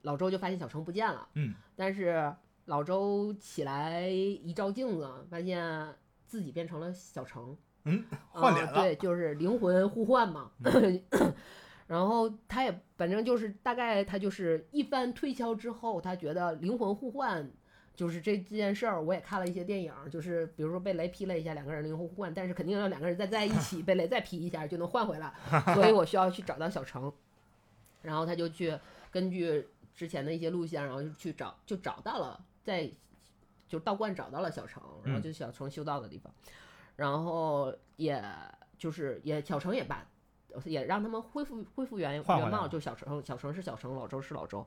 [0.04, 1.28] 老周就发现小程不见了。
[1.34, 2.34] 嗯，但是
[2.64, 5.94] 老周起来一照镜子，发现
[6.26, 10.52] 自己变成了小程，嗯，换脸了，啊对，就是灵魂互换嘛。
[11.88, 17.48] 然后他也反正就是大概他就是一番推敲之后，他觉得灵魂互换
[17.96, 25.32] 就是这这件事儿，我也看了一些电影，就是比如说被雷劈了一下，两个人灵魂互换，但是肯定要两个人再在一起，被雷再劈一下就能换回来，
[25.76, 27.14] 所以我需要去找到小程，
[28.02, 28.76] 然后他就去
[29.12, 32.90] 根据之前的一些录像，然后就去找，就找到了在
[33.68, 35.22] 就道观找到了小城，然后嗯。
[35.22, 36.34] 就是小城修道的地方，
[36.96, 38.24] 然后也
[38.78, 40.06] 就是也小城也把。
[40.64, 44.66] 也让他们恢复恢复原原貌，就小城小城是小城，老周是老周，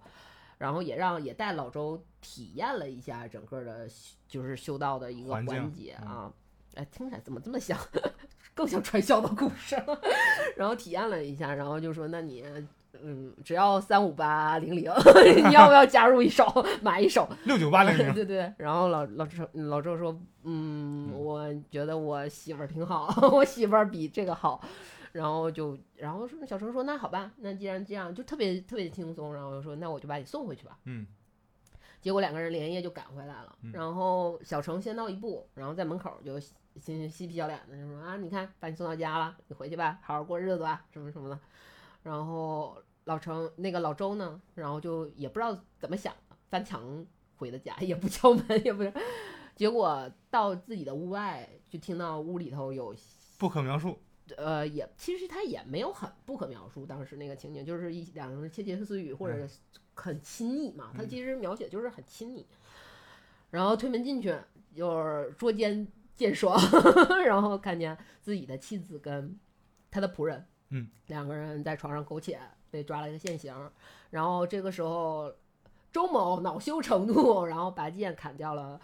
[0.59, 3.89] 然后也让也带老周体验了一下整个的
[4.29, 6.33] 就是修道的一个环节嗯啊，
[6.75, 7.79] 哎，听起来怎么这么像，
[8.55, 9.99] 更像传销的故事了。
[10.59, 12.45] 然后体验了一下，然后就说那你
[13.03, 14.91] 嗯，只要三五八零零，
[15.49, 16.45] 你要不要加入一手
[16.83, 17.29] 买一手？
[17.45, 20.13] 六九八零零，对对，然后老老周老周说，
[20.45, 24.61] 嗯，嗯我觉得我媳妇儿挺好， 我媳妇儿比这个好，
[25.13, 30.79] 然后就然后说小程说那好吧，那既然这样，就特别特别轻松，然后就说那我就把你送回去吧。
[30.85, 31.07] 嗯，
[32.01, 41.39] 结果两个人连夜就赶回来了，嗯然后小程先到一步，然后在门口就嬉嬉皮笑脸的就说啊，你看把你送到家了，你回去吧，好好过日子吧，什么什么的。
[42.05, 42.77] 然后
[43.09, 47.07] 老程那个老周呢，然后就也不知道怎么想的，翻墙
[47.37, 48.93] 回的家， 也不敲门，也不是。
[49.57, 52.95] 结果到自己的屋外，就听到屋里头有
[53.39, 53.99] 不可描述，
[54.37, 59.49] 呃，也其实他也没有很不可描述，当时那个情景就是一两个人窃窃私语或者
[59.95, 62.47] 很亲昵嘛，他嗯其实描写就是很亲昵。
[63.51, 64.37] 然后推门进去，
[64.77, 66.55] 就是捉奸见双，
[67.25, 69.35] 然后看见自己的妻子跟
[69.91, 72.39] 他的仆人，嗯，两个人在床上苟且，
[72.71, 73.55] 被抓了一个现行。
[74.11, 75.33] 然后这个时候，
[75.93, 78.81] 周某恼羞成怒，然后拔剑砍掉了。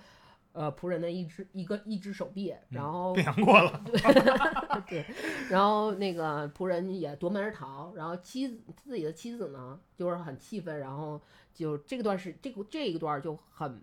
[0.52, 3.84] 呃，仆人的一只一个一只手臂，然后变杨过了，
[4.86, 5.04] 对，
[5.50, 11.20] 然后那个仆人也夺门而逃，然后妻子自己的妻子呢，就是很气愤，然后
[11.52, 13.82] 就这个段是这个这一段就很，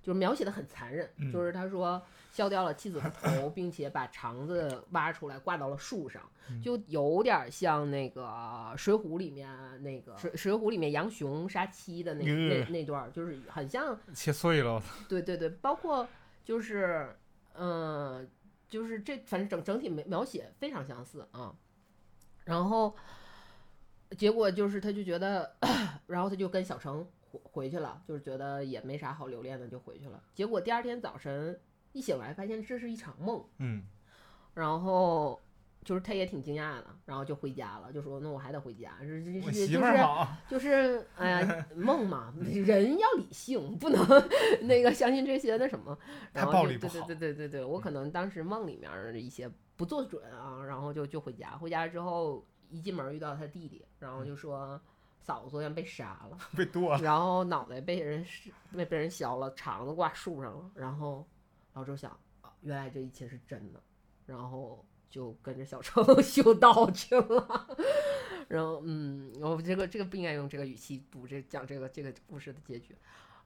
[0.00, 2.00] 就是描写的很残忍，嗯就是他说
[2.30, 8.22] 削掉了妻子的头，并且把肠子挖出来挂到了树上，嗯就有点像那个
[8.76, 9.48] 《水浒》里面
[9.82, 16.06] 那个《水水浒》里面杨雄杀妻的那那呃那段，就是很像切碎了，对对对，包括
[16.44, 17.16] 就是，
[17.54, 18.28] 嗯、
[18.68, 21.54] 就是这反正整整体描描写非常相似啊。
[22.44, 22.94] 然后
[24.16, 25.54] 结果就是他就觉得，
[26.06, 30.22] 然后他就跟小程回回去了，就是觉得也没啥好留恋的，就回去了。
[30.34, 31.60] 结果第二天早晨
[31.92, 33.84] 一醒来，发现这是一场梦，嗯，
[34.54, 35.40] 然后。
[35.84, 39.98] 就是他也挺惊讶的，然后就回家了，就说那我还得回家，是是就是
[40.46, 44.06] 就 是哎呀，梦嘛，人要理性，不能
[44.62, 45.96] 那个相信这些那什么。
[46.34, 51.56] 然后就对对力不好对对对对，我可能当时梦里面的一些不做准啊，然后就就回家。
[51.56, 54.78] 回家之后一进门遇到他弟弟，然后就说
[55.20, 58.22] 嫂子昨天被杀了，被剁了，然后脑袋被人
[58.76, 60.70] 被被人削了，肠子挂树上了。
[60.74, 61.26] 然后
[61.78, 62.10] 老周想，
[62.40, 63.80] 啊原来这一切是真的，
[64.26, 67.68] 然后就跟着小程 修道去了。
[68.48, 72.96] 然后，嗯，我这个这个不应该用这个语气读这讲这个这个故事的结局。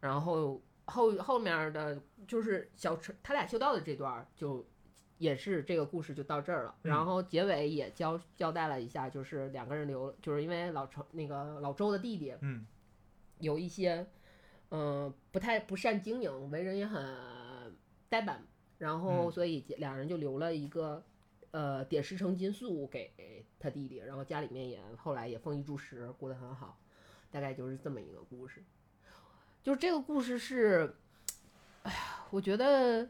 [0.01, 4.67] 然后后后面的就是小程他俩修道的这段就
[5.19, 6.75] 也是这个故事就到这儿了。
[6.81, 12.67] 然嗯后结尾也交交代了一下，就是两个人留，就是因为老程那个老周的弟弟嗯
[13.41, 14.07] 有一些，
[14.71, 17.05] 嗯、不太不善经营，为人也很
[18.13, 18.45] 呆板，
[18.77, 21.03] 然后嗯所以两人就留了一个，
[21.51, 26.79] 呃，点石成金粟给他弟弟，然后家里面也后来也丰衣足食，过得很好，
[27.31, 28.63] 大概就是这么一个故事。
[29.63, 30.95] 就是这个故事是，
[31.85, 33.09] 哎呀，我觉得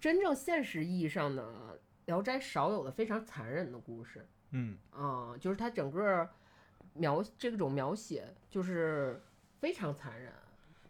[0.00, 1.44] 真正现实意义上的
[2.06, 4.26] 《聊斋》少有的非常残忍的故事。
[4.50, 6.28] 嗯，啊、就是它整个
[6.94, 9.22] 描这种描写就是
[9.60, 10.32] 非常残忍。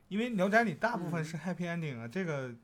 [0.09, 2.55] 因为《聊斋》里大部分嗯是 happy ending 啊，这个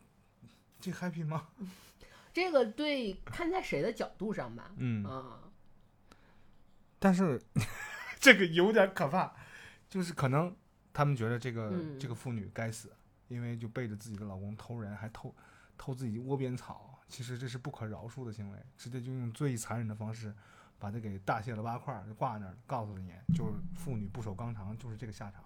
[0.80, 1.48] 这 happy 吗？
[2.32, 5.40] 这个对看在谁的角度上吧，嗯，啊，
[6.98, 7.42] 但是
[8.20, 9.34] 这个有点可怕，
[9.88, 10.54] 就是可能
[10.92, 12.92] 他们觉得这个、嗯这个妇女该死，
[13.28, 15.34] 因为就背着自己的老公偷人，还偷
[15.76, 20.32] 偷自己窝边草，其实这是不可饶恕的行为，直接就用最残忍的方式
[20.78, 25.42] 把他给大卸了八块儿，就挂那儿，告诉你就是妇女不守纲常就是这个下场。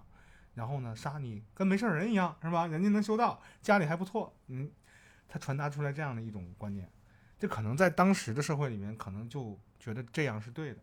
[0.55, 2.67] 然后呢，杀你跟没事儿人一样，是吧？
[2.67, 4.71] 人家能修道，家里还不错，嗯，
[5.33, 6.87] 他传达出来这样的一种观念，
[7.39, 10.79] 这可能在当时的社会里面，可能就觉得这样是对的。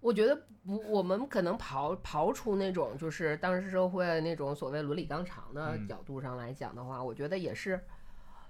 [0.00, 7.82] 我觉得不，我们可能刨刨出那种就是当时社会那种所谓伦理纲常的嗯角度上来讲的话，我觉得也是，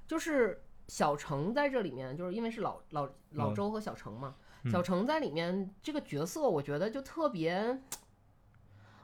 [0.05, 7.80] 就是小程在这里面，就是因为是老老老老周和小程嘛，嗯小程在里面这个角色，我觉得就特别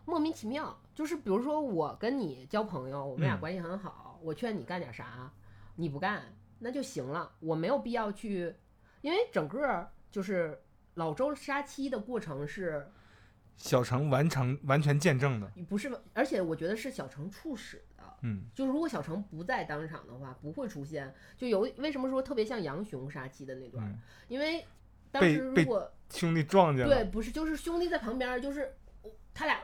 [0.05, 0.77] 莫名其妙。
[0.93, 5.33] 就是比如说我跟你交朋友，我们俩嗯关系很好，我劝你干点啥，
[5.77, 6.23] 你不干
[6.59, 8.55] 那就行了，我没有必要去，
[9.01, 10.61] 因为整个就是
[10.95, 12.87] 老周杀妻的过程是
[13.57, 15.91] 小程完成完全见证的，不是？
[16.15, 18.05] 而且我觉得是小程促使的。
[18.23, 21.15] 嗯就是如果小程不在当场的话，不会出现。
[21.39, 23.83] 就有为什么说特别像杨雄杀妻的那段？
[23.87, 23.99] 嗯，
[24.29, 24.67] 因为
[25.11, 28.75] 当时如果兄弟撞见了，对，不是就是兄弟在旁边，就是
[29.33, 29.61] 他俩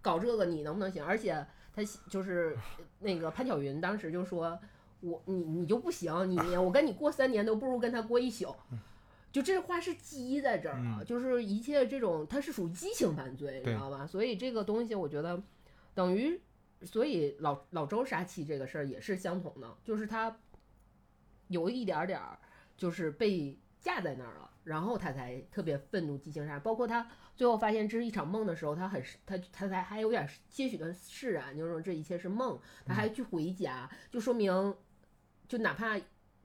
[0.00, 1.04] 搞这个，你能不能行？
[1.04, 1.46] 而且
[1.78, 2.58] 他就是
[2.98, 4.58] 那个潘巧云当时就说
[5.00, 8.52] ：“我你你就不行，你我跟你过三年都不如跟他过一宿。”
[9.30, 14.04] 就这话是基在这儿啊，嗯就是一切这种他是属于激情犯罪，你知道吧？
[14.06, 15.40] 所以这个东西我觉得
[15.94, 16.40] 等于，
[16.82, 20.36] 所以老老周杀妻这个事儿也是相同的，就是他
[21.46, 22.38] 有一点儿点儿
[22.76, 26.58] 就是被架在那儿了，然后他才特别愤怒、激情杀。
[26.60, 34.74] 包括他最后发现这是一场梦的时候，他很他他才还有点些许的释然，就是说这一切是梦，他还去回家，就说明
[35.48, 35.98] 就哪怕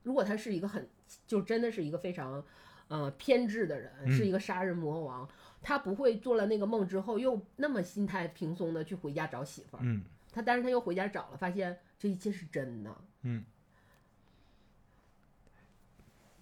[0.04, 0.88] 如果他是一个很
[1.28, 2.44] 就真的是一个非常
[2.88, 5.30] 呃偏执的人，是一个杀人魔王，
[5.62, 9.82] 他不会做了那个梦之后又那么心态平松的去回家找媳妇儿。
[9.84, 10.04] 嗯
[10.36, 12.90] 他但是他又回家找了，发现这一切是真的。
[13.22, 13.46] 嗯。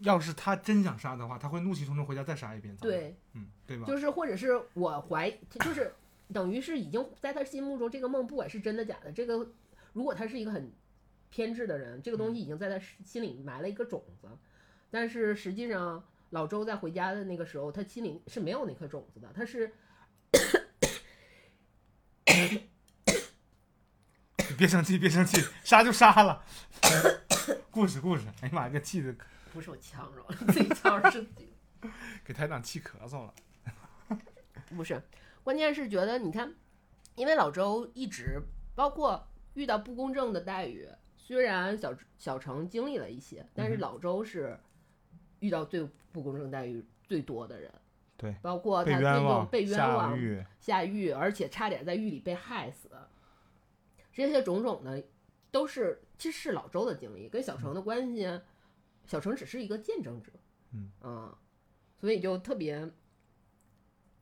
[0.02, 2.76] 要是他真想杀的话，他会怒气冲冲回家再杀一遍。
[2.78, 3.86] 对，嗯，对吧？
[3.86, 5.30] 就是或者是我怀，
[5.60, 5.94] 就是
[6.34, 9.48] 等于是已经在他心目中这个梦不管是真的假的，这个
[9.94, 10.72] 如果他是一个很
[11.30, 14.28] 偏执的人，这个东西已经在他心里埋了一个种子，
[14.90, 19.72] 但是实际上老周在回家的那个时候，他心里是没有那颗种子的，他是
[24.50, 26.44] 你别生气，别生气，杀就杀了。
[27.72, 29.16] 故事故事，哎呀妈呀，给气的
[29.52, 31.54] 不是我呛着了，自己呛着是自己。
[32.24, 33.34] 给台长气咳嗽了。
[34.76, 35.02] 不是，
[35.44, 36.54] 关键是觉得你看，
[37.16, 38.42] 因为老周一直
[38.76, 40.88] 包括遇到不公正的待遇，
[41.18, 44.60] 虽然小小程经历了一些，但是老周是
[45.40, 47.72] 遇到最不公正待遇最多的人。
[48.16, 52.90] 对，包括他最终冤枉，被冤下枉、狱，下狱，而且差点在狱里被害死，
[54.14, 55.04] 这些种种的
[55.50, 58.40] 都是其实是老周的经历，跟小程的关系，
[59.12, 60.32] 小城只是一个见证者，
[61.02, 61.36] 嗯。
[62.00, 62.90] 所以就特别，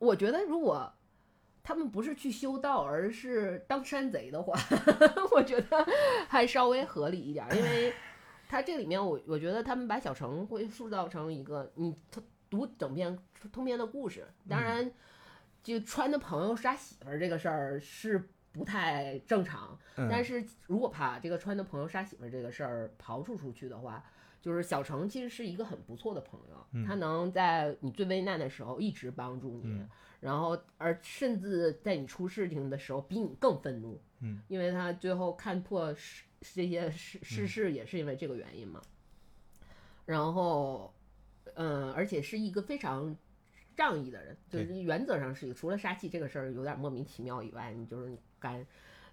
[0.00, 0.92] 我觉得如果
[1.62, 4.58] 他们不是去修道，而是当山贼的话，
[5.30, 5.86] 我觉得
[6.28, 7.94] 还稍微合理一点儿，因为
[8.48, 11.94] 他这里面我我觉得他们把小城会塑造成一个你
[12.50, 13.16] 读整篇
[13.52, 14.92] 通篇的故事，当然，
[15.62, 24.04] 就川的朋友杀媳妇儿这个事儿是不太正常，但嗯，是如果把这个川的朋友杀媳妇儿这个事儿刨除出去的话，
[24.40, 26.84] 就是小程其实是一个很不错的朋友，嗯。
[26.86, 29.88] 他能在你最危难的时候一直帮助你，嗯。
[30.20, 38.82] 然后而甚至在你出事情的时候比你更愤怒，嗯，因为他最后看破事这些事事事也是因为这个原因嘛。
[40.04, 40.92] 然后，
[41.54, 43.16] 嗯，而且是一个非常
[43.76, 48.66] 仗义的人，就是原则上是一个，除了杀气这个事儿有点莫名其妙以外，你就是你干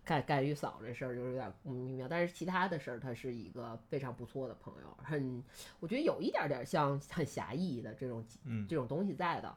[0.07, 5.43] 干干预嫂这事儿就是有点莫名其妙，但是其他的事儿他是一个非常不错的朋友，很
[5.81, 9.53] 我觉得有一点点像很侠义的这种嗯，这种东西在的。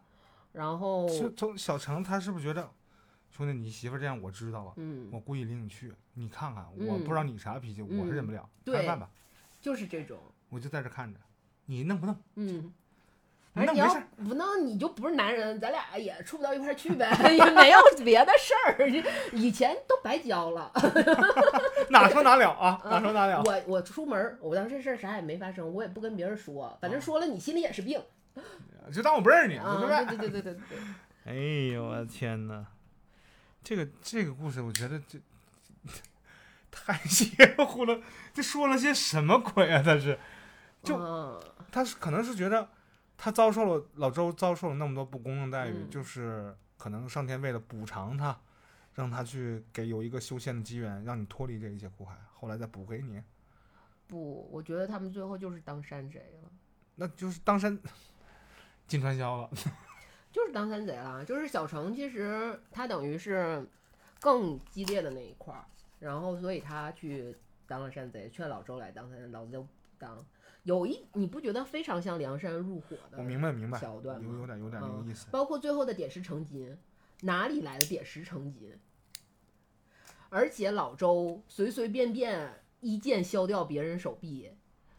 [0.53, 2.69] 然后，从小程他是不是觉得，
[3.31, 9.11] 兄弟你媳妇儿这样我知道了，嗯，我故意领你去，你看看，嗯我不知道你啥脾气，我是忍不了，对看办吧，
[9.61, 11.21] 就是这种，我就在这看着，
[11.67, 12.17] 你弄不弄？
[12.35, 12.73] 嗯。
[13.53, 18.89] 你而你要不弄，你就不是男人，咱俩也处不到一块儿去呗， 也没有别的事儿，
[19.33, 20.71] 以前都白交了。
[21.91, 23.43] 哪说哪了啊，哪说哪了。
[23.45, 28.01] 我我出门，我当时这事儿啥也没发生，我也不跟别人说，反正说了你心里也是病
[28.93, 29.77] 就当我不认识你，啊。
[29.79, 30.17] 对不对？
[30.17, 30.79] 对对对对对对，
[31.27, 32.65] 哎呦我的天哪！
[33.65, 35.19] 这个这个故事，我觉得这
[36.71, 37.29] 太邪
[37.65, 38.01] 乎了，
[38.33, 39.83] 这说了些什么鬼啊？
[39.85, 40.17] 他是
[40.85, 41.39] 就嗯
[41.73, 42.69] 他是可能是觉得
[43.23, 48.41] 他遭受了老周遭受了那么多不公正待遇，嗯就是可能上天为了补偿他，
[48.95, 53.23] 让他去给有一个修仙的机缘，让你脱离这一切苦海，后来再补给你，
[54.09, 56.51] 不，我觉得他们最后就是当山贼了，
[56.95, 57.79] 那就是当山
[58.87, 59.51] 进传销了。
[60.33, 61.23] 就是当山贼了。
[61.23, 63.69] 就是小程其实他等于是
[64.19, 65.67] 更激烈的那一块儿，
[65.99, 69.69] 然后所以他去当了山贼，劝老周来当山贼，老周不
[69.99, 70.17] 当。
[70.65, 74.23] 有一你不觉得非常像梁山入伙的我明白明白，桥段？
[74.23, 75.27] 有有点有点那个嗯意思。
[75.31, 76.77] 包括最后的点石成金，
[77.23, 78.79] 哪里来的点石成金？
[80.29, 84.53] 而且老周随随便便一剑削掉别人手臂，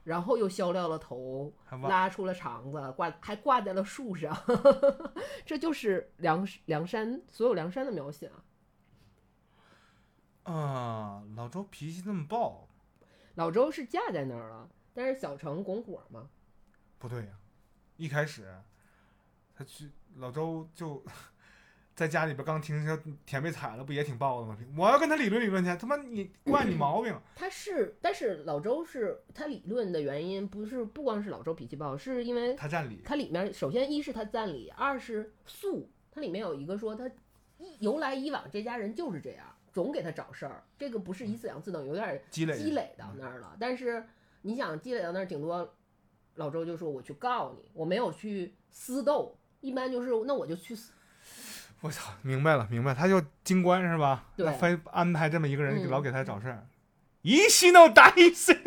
[0.04, 1.54] 然后又削掉了头，
[1.84, 4.36] 拉出了肠子，挂还挂在了树上，
[5.46, 8.44] 这就是梁梁山所有梁山的描写啊。
[10.52, 12.68] 啊，老周脾气那么暴，
[13.36, 16.30] 老周是架在那儿了，但是小程拱火吗，
[17.00, 17.30] 不对呀、
[17.98, 18.46] 一开始
[19.56, 21.04] 他去老周就
[21.96, 24.58] 在家里边刚听说田被踩了，不也挺爆的吗？
[24.78, 27.16] 我要跟他理论理论去，他妈你 惯你毛病。
[27.36, 37.10] 他是，但是老周是他理论的原因，不是不光是老周脾气暴，是因为他占理，他里面首先一是他占理，二是素，他里面有一个说他
[37.80, 43.56] 由来以往这家人就是这样，总给他找事儿，这个不是一次两次等，有点积累积累到那儿了。
[43.60, 44.04] 但是
[44.42, 45.76] 你想积累到那儿，顶多
[46.36, 50.94] 老周就说我去告你，我没有去私斗，一般就是那我就去死。
[51.82, 54.26] 我操，明白了，明白，他就京官是吧？
[54.36, 56.68] 对非安排这么一个人，嗯老给他找事儿，
[57.22, 58.54] 一西打一西，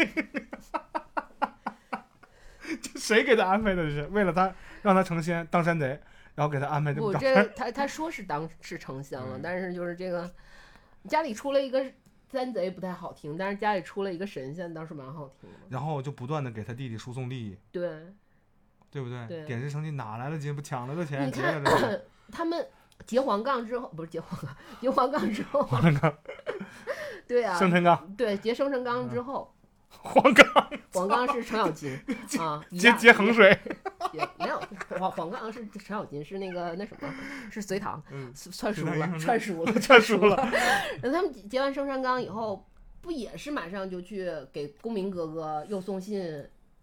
[2.82, 3.82] 这谁给他安排的？
[3.84, 6.00] 这是为了他让他成仙当山贼，
[6.34, 7.14] 然后给他安排这么。
[7.14, 10.28] 这他他说是当是成仙了，嗯但是就是这个
[11.08, 11.84] 家里出了一个
[12.34, 15.56] 山贼不太好听，但是家里出了一个神仙倒是蛮好听的。
[15.70, 18.12] 然后就不断的给他弟弟输送利益，对，
[18.90, 19.26] 对不对？
[19.26, 20.54] 对点石成金，哪来的金？
[20.54, 21.26] 不抢来的钱？
[21.26, 22.00] 你劫来看。
[22.32, 22.66] 他们
[23.06, 26.14] 结黄杠之后，不是结黄杠，结黄杠之后，黄成刚，
[27.26, 29.54] 对啊，生辰纲，对结生辰纲之后，
[29.88, 31.98] 黄冈黄杠是程咬金
[32.40, 33.56] 啊，一接样接衡水，
[34.14, 34.60] 也没有
[34.98, 37.12] 黄黄冈是程咬金，是那个那什么，
[37.50, 40.36] 是隋唐嗯，篡书了，隋唐英篡书了，串书了。
[41.02, 42.66] 然后他们结完生辰纲以后，
[43.00, 46.22] 不也是马上就去给公明哥哥又送信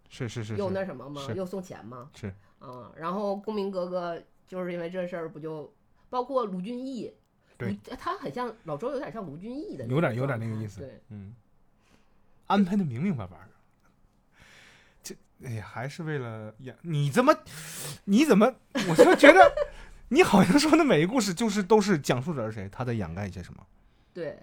[0.09, 1.21] 是是是又，那什么吗？
[1.35, 2.09] 又送钱吗？
[2.13, 5.73] 是，嗯，然后公明哥哥就是因为这事儿，不就
[6.09, 7.13] 包括卢俊义，
[7.57, 11.33] 对，他很像老周，有点像卢俊义的有点有点那个意思对，嗯，
[12.47, 13.43] 安排的明明白白的。
[13.45, 13.50] 这
[15.45, 17.33] 哎呀，还是为了演你怎么，
[18.05, 18.53] 你怎么，
[18.89, 19.39] 我就觉得
[20.09, 23.65] 你好像说的每一个故事就是都是讲述者是谁，他在掩盖一些什么。
[24.13, 24.37] 对，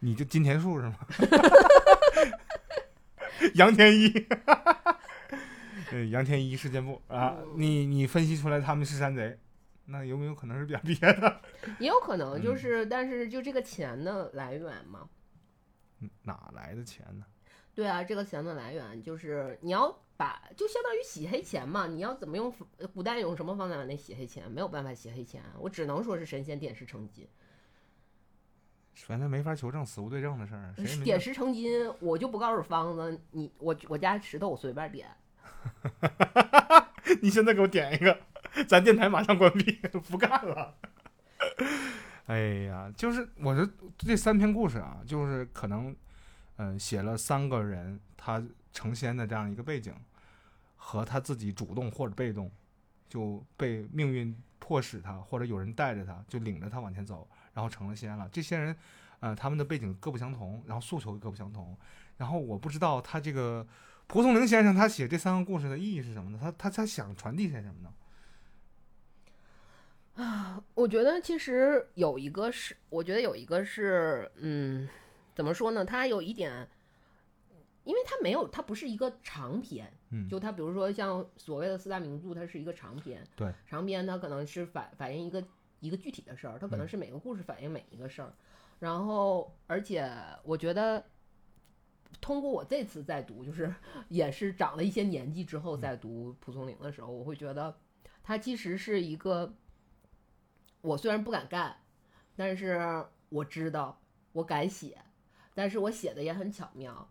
[0.00, 0.96] 你就金田树是吗？
[3.54, 4.12] 杨天一，
[5.92, 9.38] 呃，杨天一事件部啊，嗯你你分析出来他们是山贼，
[9.86, 11.40] 那有没有可能是点 别的？
[11.78, 15.08] 也有可能就嗯是，但是就这个钱的来源嘛，
[16.00, 17.24] 嗯哪来的钱呢？
[17.78, 21.86] 对啊，这个钱的来源就是你要把，就相当于洗黑钱嘛。
[21.86, 24.50] 你要怎么用呃古代用什么方法来洗黑钱？
[24.50, 27.24] 没有办法洗黑钱，我只能说是神仙点石成金。
[28.96, 35.08] 反正没法求证，死无对证的事儿，谁点石成金，我就不告诉方子，你我我家石头我随便点。
[37.22, 38.18] 你现在给我点一个，
[38.66, 39.70] 咱电台马上关闭，
[40.10, 40.74] 不干了。
[42.26, 45.94] 哎呀，就是我这这三篇故事啊，就是可能，
[46.58, 48.40] 嗯、写了三个人他
[48.72, 49.94] 成仙的这样一个背景，
[50.76, 52.48] 和他自己主动或者被动，
[53.08, 58.28] 就被命运迫使他，或者有人带着他，就领着他往前走，然后成了仙了。
[58.30, 58.76] 这些人，
[59.20, 61.76] 呃，他们的背景各不相同，然后诉求也各不相同。
[62.18, 63.66] 然后我不知道他这个
[64.06, 66.38] 蒲松龄先生他写这三个故事的意义是什么呢？
[66.40, 67.92] 他他他想传递些什么呢？
[70.16, 74.88] 啊我觉得其实有一个是，我觉得有一个是，嗯，
[75.38, 75.84] 怎么说呢？
[75.84, 76.68] 它有一点，
[77.84, 85.44] 因为它没有，它不是一个长篇，嗯，就它比如说像所谓的四大名著，它是一个长篇，对，长篇它可能是反反映一个
[85.78, 88.34] 一个具体的事儿，它可能嗯是每个故事反映每一个事儿，
[88.80, 90.12] 然后而且
[90.42, 91.04] 我觉得。
[92.22, 93.72] 通过我这次再读，就是
[94.08, 97.78] 也是长了一些年纪之后再读蒲松龄的时候，我会觉得
[98.24, 99.54] 它其实是一个，
[100.80, 101.76] 我虽然不敢干，
[102.34, 104.00] 但是我知道
[104.32, 104.98] 我敢写，
[105.58, 107.10] 但是我写的也很巧妙。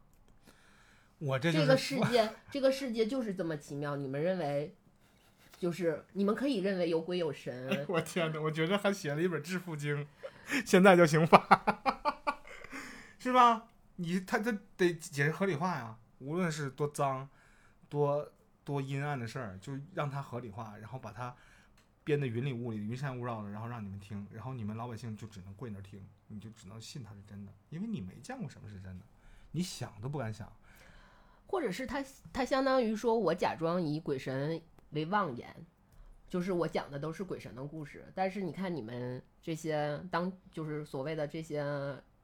[1.17, 3.97] 我这就是这个世界，这个世界就是这么奇妙。
[3.97, 4.73] 你们认为，
[5.59, 8.39] 就是你们可以认为有鬼有神， 我天哪！
[8.39, 9.97] 我觉得还写了一本《致富经》，
[10.65, 12.39] 现在就刑法，
[13.19, 13.67] 是吧？
[13.97, 15.97] 你他他得解释合理化呀。
[16.19, 17.27] 无论是多脏、
[17.89, 18.31] 多
[18.63, 21.35] 多阴暗的事儿，就让它合理化，然后把它
[22.05, 29.05] 编得云里雾里、云山雾绕的，然后让你们听，然后你们老百姓就只能跪那儿听，你就只能信它是真的，因为你没见过什么是真的，
[29.51, 30.51] 你想都不敢想。
[31.47, 35.55] 或者是他他相当于说我假装以鬼神为妄言，
[36.27, 41.63] 就是我讲的都是鬼神的故事，但是你看你们这些当就是所谓的这些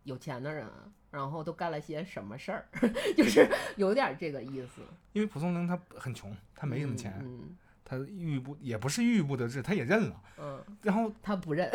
[0.04, 0.68] 有钱的人，
[1.10, 2.68] 然后都干了些什么事儿，
[3.16, 4.82] 就是有点这个意思。
[5.14, 7.56] 因为蒲松龄他很穷，他没什么钱，嗯
[7.86, 11.70] 他郁郁不也不是郁郁不得志，他也认了，嗯，然后他不认，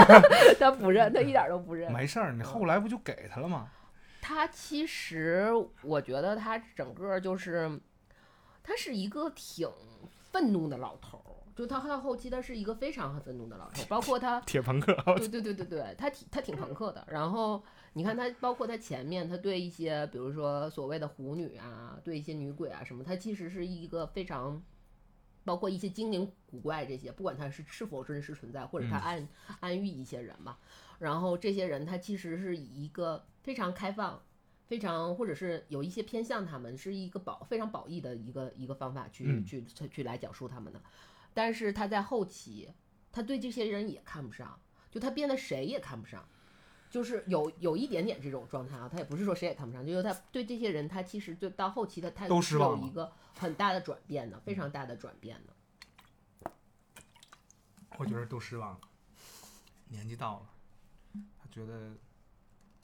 [0.58, 1.92] 他不认，他一点都不认。
[1.92, 3.68] 没事儿，你后来不就给他了吗？
[4.20, 5.50] 他其实
[5.82, 7.80] 我觉得他整个就是，
[8.62, 9.68] 他是一个挺
[10.30, 11.30] 愤怒的老头儿。
[11.54, 17.06] 就他到后期，他是一个非常愤怒的老头儿，包括他铁朋克，对对对对对，他挺他挺朋克的。
[17.10, 17.62] 然后
[17.92, 24.62] 你看他，包括他前面，他对一些比如说所谓的狐女啊，对一些女鬼啊什么，他其实是一个非常，
[25.44, 29.28] 包括一些精灵古怪这些，不管他是是否真实存在，或者他嗯暗、
[29.60, 30.58] 暗喻一些人吧。
[30.98, 34.22] 然后这些人他其实是以一个非常开放。
[34.68, 40.80] 非常，或者是有一些偏向他们，是一个保非常褒义的一个一个方法去、嗯去去去来讲述他们的，
[41.34, 42.70] 但是他在后期，
[43.10, 44.58] 他对这些人也看不上，
[44.90, 46.26] 就他变得谁也看不上，
[46.92, 56.52] 就是有有一点点这种状态啊，他也不是说谁也看不上，就是他对这些人，他其实就到后期的态度是有一个很大的转变的，非常大的转变的。
[57.96, 58.80] 我觉得都失望了，
[59.88, 61.92] 年纪到了，他觉得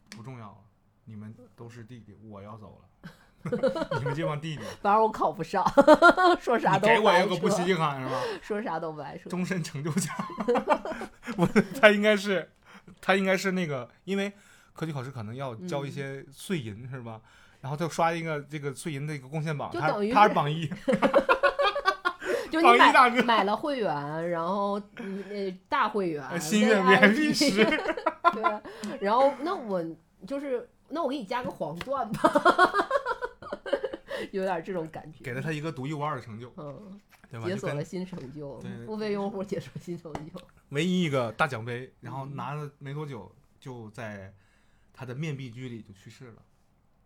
[0.08, 0.58] 不重要了，
[1.04, 3.10] 你们都是弟弟，我要走了，
[3.98, 5.62] 你们这帮弟弟，反正我考不上，
[6.40, 8.22] 说啥你都白给我一个不扯稀罕是吧？
[8.40, 9.28] 说啥都不爱说。
[9.28, 10.16] 终身成就奖，
[11.36, 11.46] 我
[11.78, 12.50] 他应该是，
[13.00, 14.32] 他应该是那个，因为
[14.72, 15.92] 科举考试可能要交一嗯。
[15.92, 17.20] 些碎银、是吧？
[17.60, 20.70] 然后他刷一个这个碎银的一个贡献榜，他就等于他是榜一，
[22.50, 23.22] 就你买榜一大哥。
[23.24, 27.64] 买了会员，然后嗯呃大会员，心愿 VIP 十，
[28.32, 29.84] 对，然后那我
[30.26, 32.32] 就是那我给你加个黄钻吧，
[34.32, 35.24] 有点这种感觉。
[35.24, 37.00] 给了他一个独一无二的成就，嗯，
[37.30, 37.46] 对吧？
[37.46, 40.40] 解锁了新成就对，付费用户解锁新成就。
[40.70, 44.34] 唯一一个大奖杯，然后嗯拿了没多久就在
[44.92, 46.42] 他的面壁居里就去世了。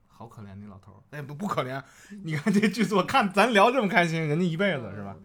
[0.09, 1.82] 好可怜那老头儿，哎不不可怜，
[2.23, 5.16] 你看这剧组看咱聊这么开心，人家一辈子是吧？
[5.19, 5.24] 嗯？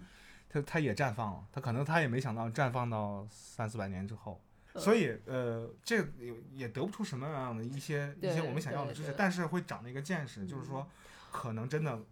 [0.50, 4.42] 他他也绽放了，他可能他也没想到绽放到三四百年之后，
[4.74, 10.90] 嗯所以呃，这也也得不出什么样的一些一些我们想要的知识但是会长了一个见识，就是嗯说，
[11.38, 12.04] 可能真的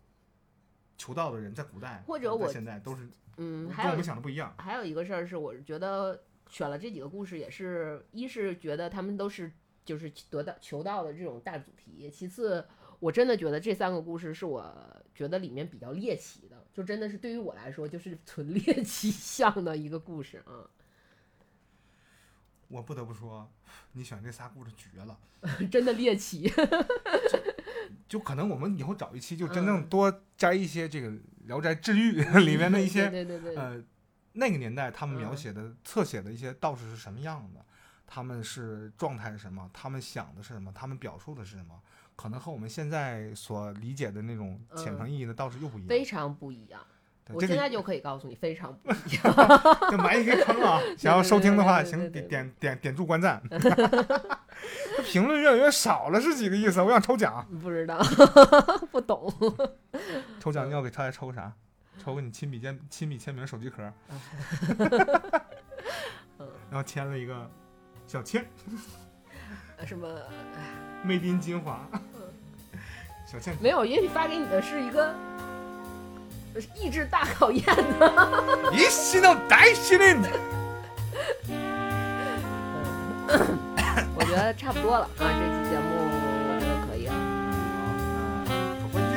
[1.00, 4.54] 求道的人在古代或者我现在都是嗯，还有跟我们想的不一样。
[4.60, 9.52] 还有一个事儿是，我觉得选了这几个故事，也是一是觉得他们都是
[9.84, 12.64] 就是得到求道的这种大主题，其次
[13.00, 20.70] 我真的觉得这三个故事是我觉得里面比较猎奇的，就真的是对于我来说就是纯猎奇向的一个故事啊，
[22.68, 23.52] 我不得不说，
[23.94, 25.20] 你选这仨故事绝了。
[25.72, 26.48] 真的猎奇。
[28.08, 31.10] 就可能我们以后找一期，就真嗯正多摘一些这个
[31.46, 33.84] 《聊斋志异》里面的一些对对对对，呃，
[34.34, 37.66] 那个年代他们描嗯写的、侧写的一些道士是什么样的，
[38.06, 41.80] 他们是状态是什么，他们想的是什么，他们表述的是什么，
[42.16, 45.88] 可能和我们现在所理解的那种浅层意义的道士又不一样。
[45.88, 46.86] 非常不一样。
[47.34, 49.24] 我现在就可以告诉你，非常不一样。
[49.90, 50.80] 就埋一个坑啊！
[50.98, 53.42] 想要收听的话，请点点点点住观赞。
[53.50, 56.82] 这 评论越来越少了，是几个意思？
[56.82, 58.00] 我想抽奖，不知道，
[58.92, 59.34] 不懂。
[60.40, 61.52] 抽奖你要给大家抽个啥？
[62.04, 63.82] 抽个你亲笔签亲笔签名手机壳，
[66.38, 67.50] 嗯然后签了一个
[68.06, 68.46] 小倩
[69.86, 70.08] 什么
[71.06, 71.88] in 金华，
[73.26, 75.16] 小倩没有，也许发给你的是一个
[76.76, 77.64] 意志大考验。
[78.72, 80.16] 一系到大系列。
[84.18, 85.86] 我觉得差不多了啊，这期节目
[86.48, 87.14] 我觉得可以了。
[88.80, 89.14] 走回去，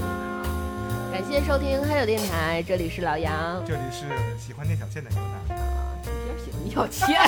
[0.00, 0.02] 嗯，
[1.12, 3.62] 感谢收听黑柳电台，这里是老杨。
[3.64, 4.06] 这里是
[4.38, 5.54] 喜欢聂小倩的牛奶。
[5.54, 7.20] 啊，你别喜欢你小倩。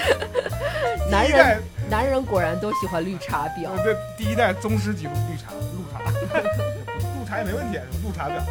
[1.10, 3.76] 男人，男人果然都喜欢绿茶婊呃。
[3.84, 6.26] 这第一代宗师级绿茶，绿茶，绿
[7.32, 8.42] 茶也没问题，绿茶婊。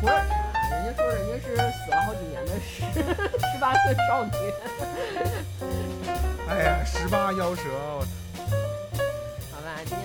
[0.00, 0.34] 普洱茶，
[0.74, 2.82] 人家说人家是死了好几年的十
[3.46, 4.32] 十八岁少女。
[6.48, 8.04] 哎呀，十八夭折，我
[9.52, 10.04] 好吧，今天